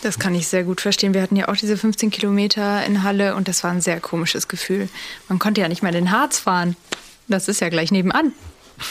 [0.01, 1.13] Das kann ich sehr gut verstehen.
[1.13, 4.49] Wir hatten ja auch diese 15 Kilometer in Halle und das war ein sehr komisches
[4.49, 4.89] Gefühl.
[5.29, 6.75] Man konnte ja nicht in den Harz fahren.
[7.29, 8.33] Das ist ja gleich nebenan.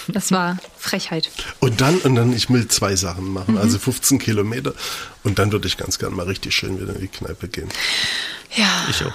[0.08, 1.30] Das war Frechheit.
[1.60, 3.54] Und dann, und dann, ich will zwei Sachen machen.
[3.54, 3.60] Mhm.
[3.60, 4.74] Also 15 Kilometer.
[5.22, 7.68] Und dann würde ich ganz gerne mal richtig schön wieder in die Kneipe gehen.
[8.54, 8.86] Ja.
[8.90, 9.12] Ich auch.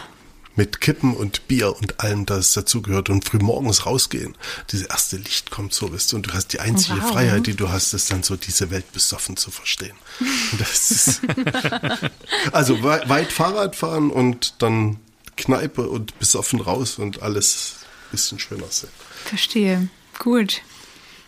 [0.56, 4.36] mit Kippen und Bier und allem, das dazugehört und früh morgens rausgehen.
[4.72, 7.12] Diese erste Licht kommt so, weißt du, und du hast die einzige wow.
[7.12, 9.96] Freiheit, die du hast, ist dann so diese Welt besoffen zu verstehen.
[10.60, 11.22] Ist,
[12.52, 14.98] also weit Fahrrad fahren und dann
[15.38, 17.76] Kneipe und besoffen raus und alles
[18.08, 18.90] ein bisschen schöner sehen.
[19.26, 19.90] Verstehe.
[20.20, 20.62] Gut.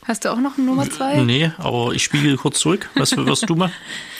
[0.06, 1.22] Hast du auch noch eine Nummer zwei?
[1.22, 2.90] Nee, aber ich spiegel kurz zurück.
[2.96, 3.72] Was wirst du mal?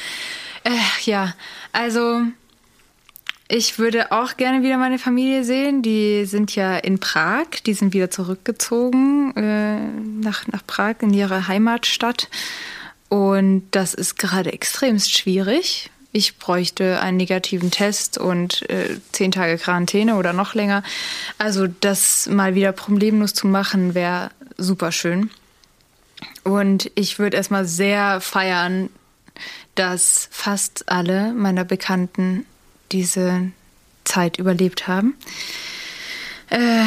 [0.64, 0.70] äh,
[1.06, 1.34] ja,
[1.72, 2.22] also
[3.48, 5.82] ich würde auch gerne wieder meine Familie sehen.
[5.82, 7.48] Die sind ja in Prag.
[7.66, 9.80] Die sind wieder zurückgezogen äh,
[10.24, 12.30] nach, nach Prag in ihre Heimatstadt.
[13.10, 15.90] Und das ist gerade extremst schwierig.
[16.12, 20.84] Ich bräuchte einen negativen Test und äh, zehn Tage Quarantäne oder noch länger.
[21.40, 24.30] Also das mal wieder problemlos zu machen, wäre
[24.60, 25.30] super schön.
[26.44, 28.90] Und ich würde erstmal sehr feiern,
[29.76, 32.46] dass fast alle meiner Bekannten
[32.92, 33.52] diese
[34.04, 35.16] Zeit überlebt haben.
[36.50, 36.84] Äh,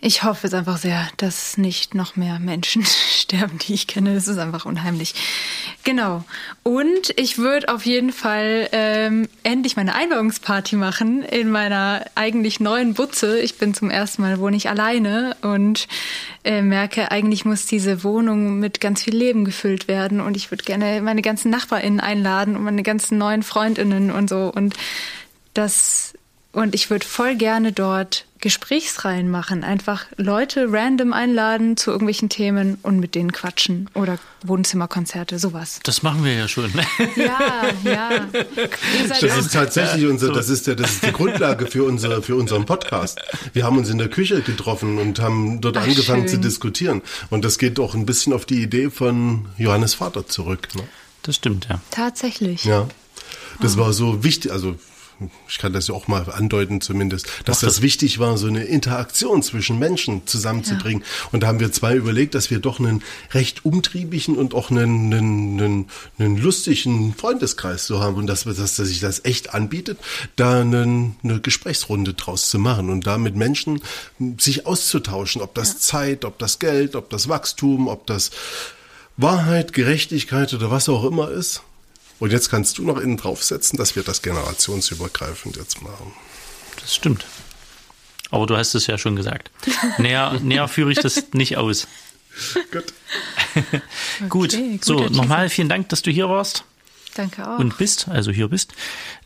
[0.00, 4.14] ich hoffe es einfach sehr, dass nicht noch mehr Menschen sterben, die ich kenne.
[4.14, 5.14] Das ist einfach unheimlich.
[5.84, 6.24] Genau.
[6.62, 12.94] Und ich würde auf jeden Fall ähm, endlich meine Einweihungsparty machen in meiner eigentlich neuen
[12.94, 13.38] Butze.
[13.40, 15.88] Ich bin zum ersten Mal wohne ich alleine und
[16.44, 20.20] äh, merke, eigentlich muss diese Wohnung mit ganz viel Leben gefüllt werden.
[20.20, 24.52] Und ich würde gerne meine ganzen NachbarInnen einladen und meine ganzen neuen FreundInnen und so.
[24.54, 24.74] Und
[25.56, 26.05] das
[26.56, 29.62] und ich würde voll gerne dort Gesprächsreihen machen.
[29.62, 33.90] Einfach Leute random einladen zu irgendwelchen Themen und mit denen quatschen.
[33.92, 35.80] Oder Wohnzimmerkonzerte, sowas.
[35.82, 36.72] Das machen wir ja schon.
[37.14, 38.10] Ja, ja.
[39.08, 42.64] Das ist tatsächlich unser, das ist der, das ist die Grundlage für unsere, für unseren
[42.64, 43.20] Podcast.
[43.52, 46.36] Wir haben uns in der Küche getroffen und haben dort Ach, angefangen schön.
[46.36, 47.02] zu diskutieren.
[47.28, 50.68] Und das geht auch ein bisschen auf die Idee von Johannes Vater zurück.
[50.74, 50.84] Ne?
[51.22, 51.82] Das stimmt, ja.
[51.90, 52.64] Tatsächlich.
[52.64, 52.88] Ja.
[53.60, 54.76] Das war so wichtig, also
[55.48, 58.64] ich kann das ja auch mal andeuten zumindest, dass das, das, wichtig war, so eine
[58.64, 61.02] Interaktion zwischen Menschen zusammenzubringen.
[61.02, 61.28] Ja.
[61.32, 63.02] Und da haben wir zwei überlegt, dass wir doch einen
[63.32, 68.56] recht umtriebigen und auch einen, einen, einen, einen lustigen Freundeskreis so haben und dass, dass,
[68.56, 69.98] dass sich das echt anbietet,
[70.36, 73.80] da eine, eine Gesprächsrunde draus zu machen und da mit Menschen
[74.38, 75.78] sich auszutauschen, ob das ja.
[75.78, 78.30] Zeit, ob das Geld, ob das Wachstum, ob das
[79.16, 81.62] Wahrheit, Gerechtigkeit oder was auch immer ist.
[82.18, 86.12] Und jetzt kannst du noch innen draufsetzen, dass wir das generationsübergreifend jetzt machen.
[86.80, 87.26] Das stimmt.
[88.30, 89.50] Aber du hast es ja schon gesagt.
[89.98, 91.86] Näher, näher führe ich das nicht aus.
[92.72, 92.92] Gut.
[94.28, 96.64] gut, okay, so nochmal vielen Dank, dass du hier warst.
[97.14, 97.58] Danke auch.
[97.58, 98.74] Und bist, also hier bist.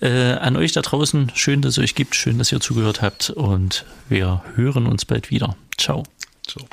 [0.01, 3.31] Äh, an euch da draußen, schön, dass es euch gibt, schön, dass ihr zugehört habt
[3.31, 5.57] und wir hören uns bald wieder.
[5.77, 6.05] Ciao.
[6.47, 6.69] Ciao.